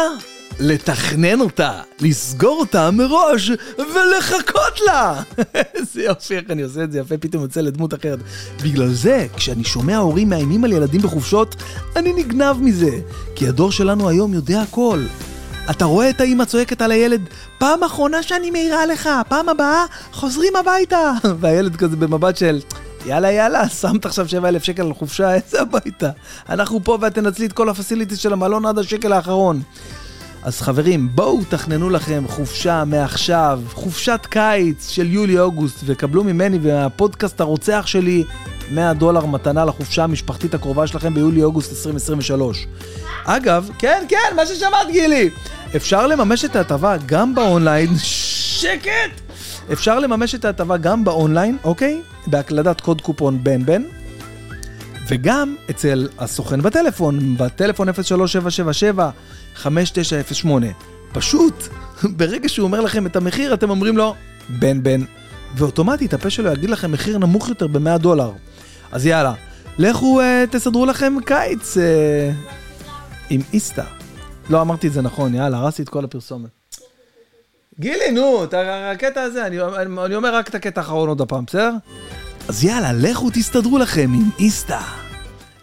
[0.61, 5.23] לתכנן אותה, לסגור אותה מראש ולחכות לה.
[5.75, 8.19] איזה יופי, איך אני עושה את זה יפה, פתאום יוצא לדמות אחרת.
[8.63, 11.57] בגלל זה, כשאני שומע הורים מאיימים על ילדים בחופשות,
[11.97, 12.91] אני נגנב מזה.
[13.35, 15.01] כי הדור שלנו היום יודע הכל.
[15.71, 17.21] אתה רואה את האמא צועקת על הילד,
[17.59, 21.13] פעם אחרונה שאני מעירה לך, פעם הבאה חוזרים הביתה.
[21.41, 22.61] והילד כזה במבט של,
[23.07, 26.11] יאללה יאללה, שמת עכשיו 7,000 שקל על חופשה, איזה הביתה.
[26.49, 29.63] אנחנו פה ואת תנצלי את כל הפסיליטיס של המלון עד השקל האחרון.
[30.43, 37.87] אז חברים, בואו תכננו לכם חופשה מעכשיו, חופשת קיץ של יולי-אוגוסט, וקבלו ממני ומהפודקאסט הרוצח
[37.87, 38.25] שלי
[38.71, 42.67] 100 דולר מתנה לחופשה המשפחתית הקרובה שלכם ביולי-אוגוסט 2023.
[43.25, 45.31] אגב, כן, כן, מה ששמעת גילי,
[45.77, 49.31] אפשר לממש את ההטבה גם באונליין, שקט!
[49.73, 52.01] אפשר לממש את ההטבה גם באונליין, אוקיי?
[52.27, 53.83] בהקלדת קוד קופון בן בן.
[55.11, 57.89] וגם אצל הסוכן בטלפון, בטלפון
[59.65, 59.67] 0377-5908.
[61.13, 61.55] פשוט,
[62.17, 64.15] ברגע שהוא אומר לכם את המחיר, אתם אומרים לו,
[64.49, 65.01] בן בן,
[65.57, 68.33] ואוטומטית הפה שלו יגיד לכם מחיר נמוך יותר ב-100 דולר.
[68.93, 69.35] אז יאללה,
[69.79, 71.81] לכו uh, תסדרו לכם קיץ uh,
[73.31, 73.85] עם איסתא.
[74.51, 76.51] לא אמרתי את זה נכון, יאללה, הרסתי את כל הפרסומת.
[77.81, 79.59] גילי, נו, את הקטע הזה, אני,
[80.05, 81.71] אני אומר רק את הקטע האחרון עוד הפעם, בסדר?
[82.49, 84.81] אז יאללה, לכו תסתדרו לכם עם איסתא.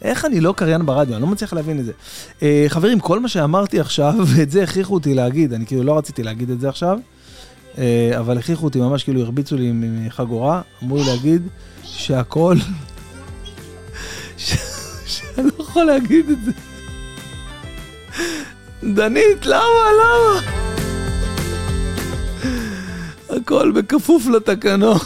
[0.02, 1.14] איך אני לא קריין ברדיו?
[1.14, 1.92] אני לא מצליח להבין את זה.
[2.40, 6.24] Uh, חברים, כל מה שאמרתי עכשיו, ואת זה הכריחו אותי להגיד, אני כאילו לא רציתי
[6.24, 7.00] להגיד את זה עכשיו,
[7.76, 7.80] uh,
[8.20, 11.48] אבל הכריחו אותי, ממש כאילו הרביצו לי עם עם חגורה, אמרו לי להגיד
[11.84, 12.56] שהכל...
[14.38, 14.54] ש...
[15.06, 16.52] שאני לא יכול להגיד את זה.
[18.84, 19.90] דנית, למה?
[20.04, 20.42] למה?
[23.30, 24.98] הכל בכפוף לתקנון.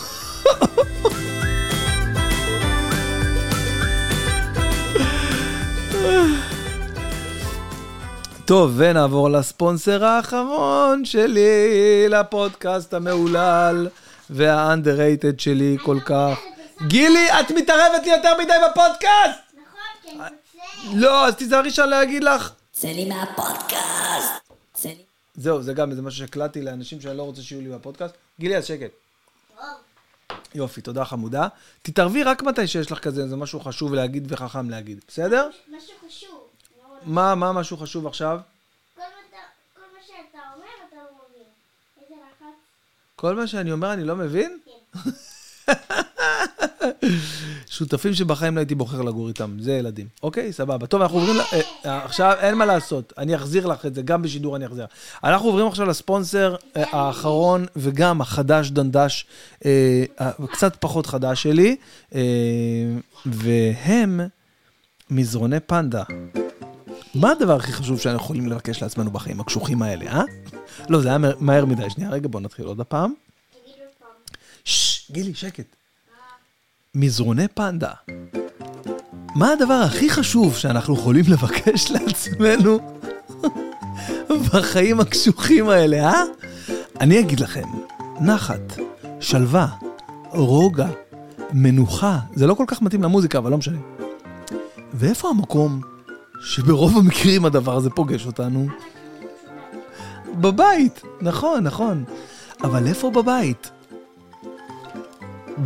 [8.45, 13.87] טוב, ונעבור לספונסר האחרון שלי, לפודקאסט המהולל
[14.29, 16.39] והאנדררייטד שלי כל כך.
[16.87, 19.39] גילי, את מתערבת לי יותר מדי בפודקאסט!
[19.53, 20.19] נכון, כי אני
[20.87, 20.99] רוצה...
[20.99, 22.51] לא, אז תיזהרי שאני לא אגיד לך.
[22.71, 24.33] צא לי מהפודקאסט.
[24.73, 25.03] צא לי.
[25.35, 28.13] זהו, זה גם איזה משהו שהקלטתי לאנשים שאני לא רוצה שיהיו לי בפודקאסט.
[28.39, 28.91] גילי, אז שקט.
[30.55, 31.47] יופי, תודה חמודה.
[31.81, 35.49] תתערבי רק מתי שיש לך כזה, זה משהו חשוב להגיד וחכם להגיד, בסדר?
[35.77, 36.47] משהו חשוב.
[36.87, 36.99] מאוד.
[37.05, 38.39] מה, מה משהו חשוב עכשיו?
[38.95, 39.37] כל מה אתה-
[39.75, 41.43] כל מה שאתה אומר, אתה לא מבין.
[42.01, 42.55] איזה לחץ?
[43.15, 44.59] כל מה שאני אומר אני לא מבין?
[44.65, 45.01] כן.
[47.71, 50.07] שותפים שבחיים לא הייתי בוחר לגור איתם, זה ילדים.
[50.23, 50.87] אוקיי, סבבה.
[50.87, 51.41] טוב, אנחנו עוברים, ל...
[51.85, 54.85] אה, עכשיו אין מה לעשות, אני אחזיר לך את זה, גם בשידור אני אחזיר.
[55.23, 59.25] אנחנו עוברים עכשיו לספונסר אה, האחרון וגם החדש דנדש,
[59.65, 60.03] אה,
[60.51, 61.75] קצת פחות חדש שלי,
[62.15, 62.21] אה,
[63.25, 64.19] והם
[65.09, 66.03] מזרוני פנדה.
[67.15, 70.21] מה הדבר הכי חשוב שאנחנו יכולים לבקש לעצמנו בחיים הקשוחים האלה, אה?
[70.89, 71.89] לא, זה היה מהר- מדי.
[71.89, 73.13] שנייה, רגע, בואו נתחיל עוד הפעם.
[75.11, 75.75] גילי, שקט.
[76.95, 77.91] מזרוני פנדה.
[79.35, 82.79] מה הדבר הכי חשוב שאנחנו יכולים לבקש לעצמנו
[84.53, 86.23] בחיים הקשוחים האלה, אה?
[86.99, 87.67] אני אגיד לכם,
[88.21, 88.77] נחת,
[89.19, 89.67] שלווה,
[90.29, 90.87] רוגע,
[91.53, 93.79] מנוחה, זה לא כל כך מתאים למוזיקה, אבל לא משנה.
[94.93, 95.81] ואיפה המקום
[96.41, 98.67] שברוב המקרים הדבר הזה פוגש אותנו?
[100.35, 102.03] בבית, נכון, נכון.
[102.63, 103.71] אבל איפה בבית?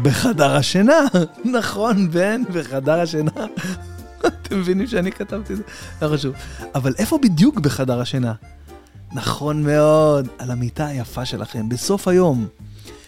[0.01, 0.99] בחדר השינה,
[1.57, 3.31] נכון, בן, בחדר השינה.
[4.27, 5.63] אתם מבינים שאני כתבתי את זה?
[6.01, 6.33] לא חשוב.
[6.75, 8.33] אבל איפה בדיוק בחדר השינה?
[9.13, 12.47] נכון מאוד, על המיטה היפה שלכם, בסוף היום.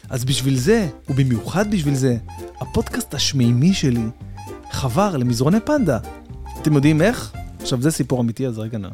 [0.09, 2.17] אז בשביל זה, ובמיוחד בשביל זה,
[2.61, 4.05] הפודקאסט השמימי שלי
[4.71, 5.99] חבר למזרוני פנדה.
[6.61, 7.33] אתם יודעים איך?
[7.61, 8.89] עכשיו, זה סיפור אמיתי, אז רגע נע.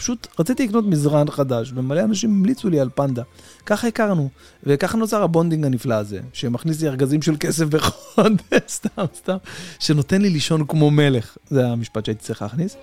[0.00, 3.22] פשוט רציתי לקנות מזרן חדש, ומלא אנשים המליצו לי על פנדה.
[3.66, 4.28] ככה הכרנו,
[4.64, 9.36] וככה נוצר ה bonding הנפלא הזה, שמכניס לי ארגזים של כסף בחודש, סתם, סתם,
[9.78, 11.36] שנותן לי לישון כמו מלך.
[11.50, 12.76] זה המשפט שהייתי צריך להכניס.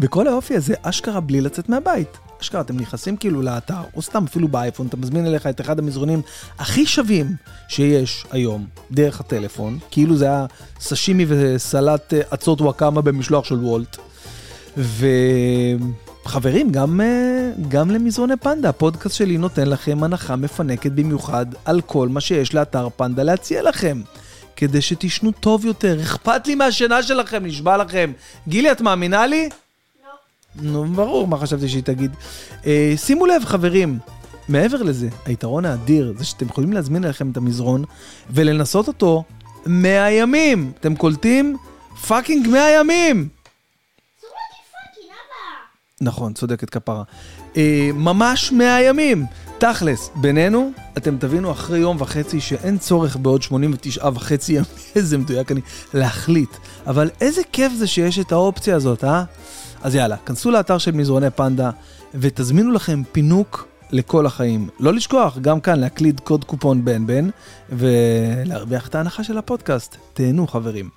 [0.00, 2.18] וכל היופי הזה, אשכרה בלי לצאת מהבית.
[2.40, 6.22] אשכרה, אתם נכנסים כאילו לאתר, או סתם אפילו באייפון, אתה מזמין אליך את אחד המזרונים
[6.58, 7.36] הכי שווים
[7.68, 10.46] שיש היום, דרך הטלפון, כאילו זה היה
[10.80, 13.96] סשימי וסלט אה, אצות וואקמה במשלוח של וולט.
[16.26, 22.08] וחברים, גם, אה, גם למזרוני פנדה, הפודקאסט שלי נותן לכם הנחה מפנקת במיוחד על כל
[22.08, 24.02] מה שיש לאתר פנדה להציע לכם.
[24.56, 28.12] כדי שתישנו טוב יותר, אכפת לי מהשינה שלכם, נשבע לכם.
[28.48, 29.48] גילי, את מאמינה לי?
[30.04, 30.10] לא.
[30.62, 32.10] נו, ברור, מה חשבתי שהיא תגיד.
[32.66, 33.98] אה, שימו לב, חברים,
[34.48, 37.84] מעבר לזה, היתרון האדיר זה שאתם יכולים להזמין אליכם את המזרון
[38.30, 39.24] ולנסות אותו
[39.66, 40.72] 100 ימים.
[40.80, 41.56] אתם קולטים?
[42.06, 43.28] fucking 100 ימים!
[44.18, 45.91] אסור להגיד fucking, אבא.
[46.02, 47.02] נכון, צודקת כפרה.
[47.56, 49.26] אה, ממש 100 ימים.
[49.58, 54.64] תכלס, בינינו, אתם תבינו אחרי יום וחצי שאין צורך בעוד 89 וחצי ימים,
[54.96, 55.60] איזה מדויק אני,
[55.94, 56.50] להחליט.
[56.86, 59.24] אבל איזה כיף זה שיש את האופציה הזאת, אה?
[59.82, 61.70] אז יאללה, כנסו לאתר של מזרוני פנדה
[62.14, 64.68] ותזמינו לכם פינוק לכל החיים.
[64.80, 67.28] לא לשכוח, גם כאן להקליד קוד קופון בן בן
[67.68, 69.96] ולהרוויח את ההנחה של הפודקאסט.
[70.12, 70.90] תהנו חברים.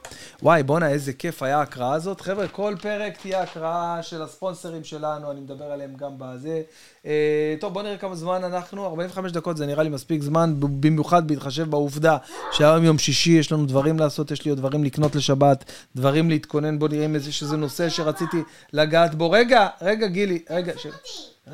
[0.44, 2.22] וואי, בואנה, איזה כיף היה ההקראה הזאת.
[2.22, 6.62] חבר'ה, כל פרק תהיה הקראה של הספונסרים שלנו, אני מדבר עליהם גם בזה.
[7.06, 11.28] אה, טוב, בואו נראה כמה זמן אנחנו, 45 דקות זה נראה לי מספיק זמן, במיוחד
[11.28, 12.18] בהתחשב בעובדה
[12.52, 16.80] שהיום יום שישי, יש לנו דברים לעשות, יש לי עוד דברים לקנות לשבת, דברים להתכונן,
[16.80, 18.38] בואו נראה אם יש איזה נושא שרציתי
[18.74, 19.32] לגעת בו.
[19.32, 20.88] רגע, רגע, גילי, רגע, ש...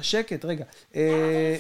[0.02, 0.66] שקט, רגע.
[0.96, 1.56] אה,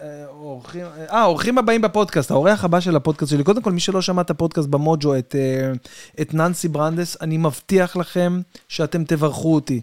[0.00, 4.02] אה, אורחים, אה, האורחים הבאים בפודקאסט, האורח הבא של הפודקאסט שלי, קודם כל, מי שלא
[4.02, 5.36] שמע את הפודקאסט במוג'ו, את,
[6.18, 9.80] אה, ננסי ברנדס, אני מבטיח לכם שאתם תברכו אותי.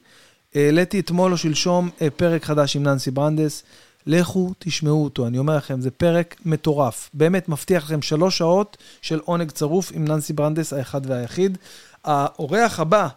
[0.56, 3.64] העליתי אתמול או שלשום אה, פרק חדש עם ננסי ברנדס,
[4.06, 7.10] לכו תשמעו אותו, אני אומר לכם, זה פרק מטורף.
[7.14, 11.58] באמת, מבטיח לכם שלוש שעות של עונג צרוף עם ננסי ברנדס, האחד והיחיד.
[12.06, 13.08] האורח הבא.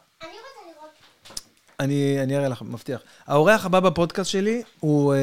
[1.81, 3.01] אני, אני אראה לך, מבטיח.
[3.26, 5.18] האורח הבא בפודקאסט שלי הוא אה,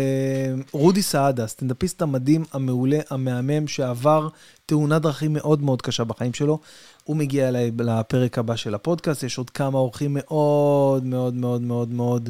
[0.72, 4.28] רודי סעדה, סטנדאפיסט המדהים, המעולה, המהמם, שעבר
[4.66, 6.60] תאונת דרכים מאוד מאוד קשה בחיים שלו.
[7.04, 11.90] הוא מגיע אליי לפרק הבא של הפודקאסט, יש עוד כמה אורחים מאוד מאוד מאוד מאוד
[11.90, 12.30] מאוד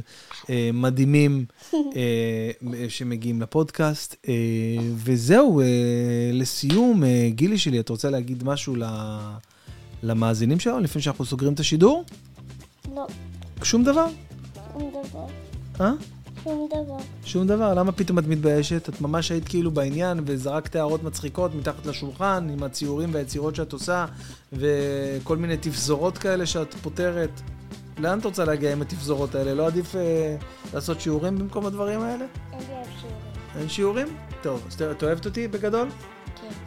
[0.50, 2.52] אה, מדהימים אה,
[2.90, 4.16] שמגיעים לפודקאסט.
[4.28, 4.34] אה,
[4.96, 5.66] וזהו, אה,
[6.34, 8.84] לסיום, אה, גילי שלי, את רוצה להגיד משהו ל...
[10.04, 12.04] למאזינים שלנו לפני שאנחנו סוגרים את השידור?
[12.96, 13.08] לא,
[13.64, 14.06] שום דבר?
[14.74, 15.26] שום דבר.
[15.82, 15.92] אה?
[16.44, 16.98] שום דבר.
[17.26, 18.90] שום דבר, למה פתאום את מתביישת?
[18.90, 24.06] את ממש היית כאילו בעניין וזרקת הערות מצחיקות מתחת לשולחן עם הציורים והיצירות שאת עושה
[24.54, 27.42] וכל מיני תפזורות כאלה שאת פותרת.
[28.00, 29.54] לאן את רוצה להגיע עם התפזורות האלה?
[29.54, 30.36] לא עדיף אה,
[30.74, 32.26] לעשות שיעורים במקום הדברים האלה?
[32.52, 33.18] אין לי אף שיעורים.
[33.60, 34.08] אין שיעורים?
[34.42, 35.90] טוב, אז את אוהבת אותי בגדול?
[36.42, 36.67] כן.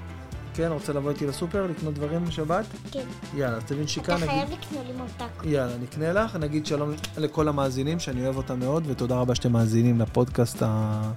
[0.61, 2.65] כן, רוצה לבוא איתי לסופר, לקנות דברים בשבת?
[2.91, 3.01] כן.
[3.35, 4.31] יאללה, אז תבין שיקה, אתה נגיד...
[4.31, 5.45] חייב לקנות לי ממתק.
[5.45, 10.01] יאללה, נקנה לך, נגיד שלום לכל המאזינים, שאני אוהב אותם מאוד, ותודה רבה שאתם מאזינים
[10.01, 11.13] לפודקאסט ה...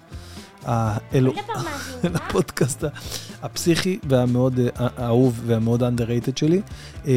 [0.65, 1.33] האלו...
[1.33, 2.19] מאזינה?
[2.29, 2.83] לפודקאסט
[3.41, 6.61] הפסיכי והמאוד אה, האהוב והמאוד underrated שלי.
[7.07, 7.13] אה,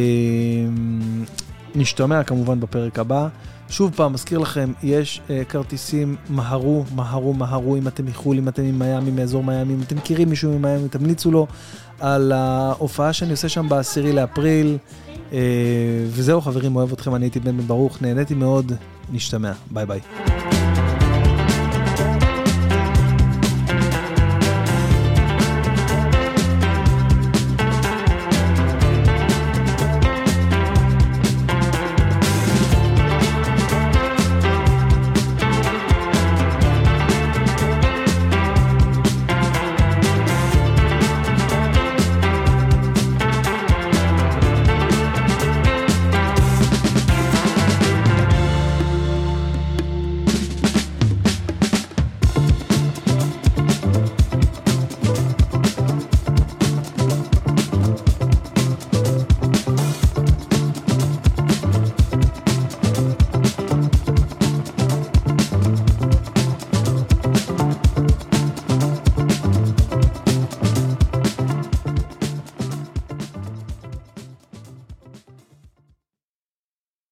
[1.74, 3.29] נשתמע כמובן בפרק הבא.
[3.68, 8.62] שוב פעם, מזכיר לכם, יש אה, כרטיסים, מהרו, מהרו, מהרו, אם אתם מחו"ל, אם אתם
[8.62, 11.47] ממיאמי, מאזור מיאמי, אם אתם מכירים מישהו ממיאמי, תמליצו לו
[12.01, 14.78] על ההופעה שאני עושה שם ב-10 לאפריל.
[15.32, 15.38] אה,
[16.09, 18.72] וזהו חברים, אוהב אתכם, אני הייתי בן בן ברוך, נהניתי מאוד,
[19.12, 20.01] נשתמע, ביי ביי.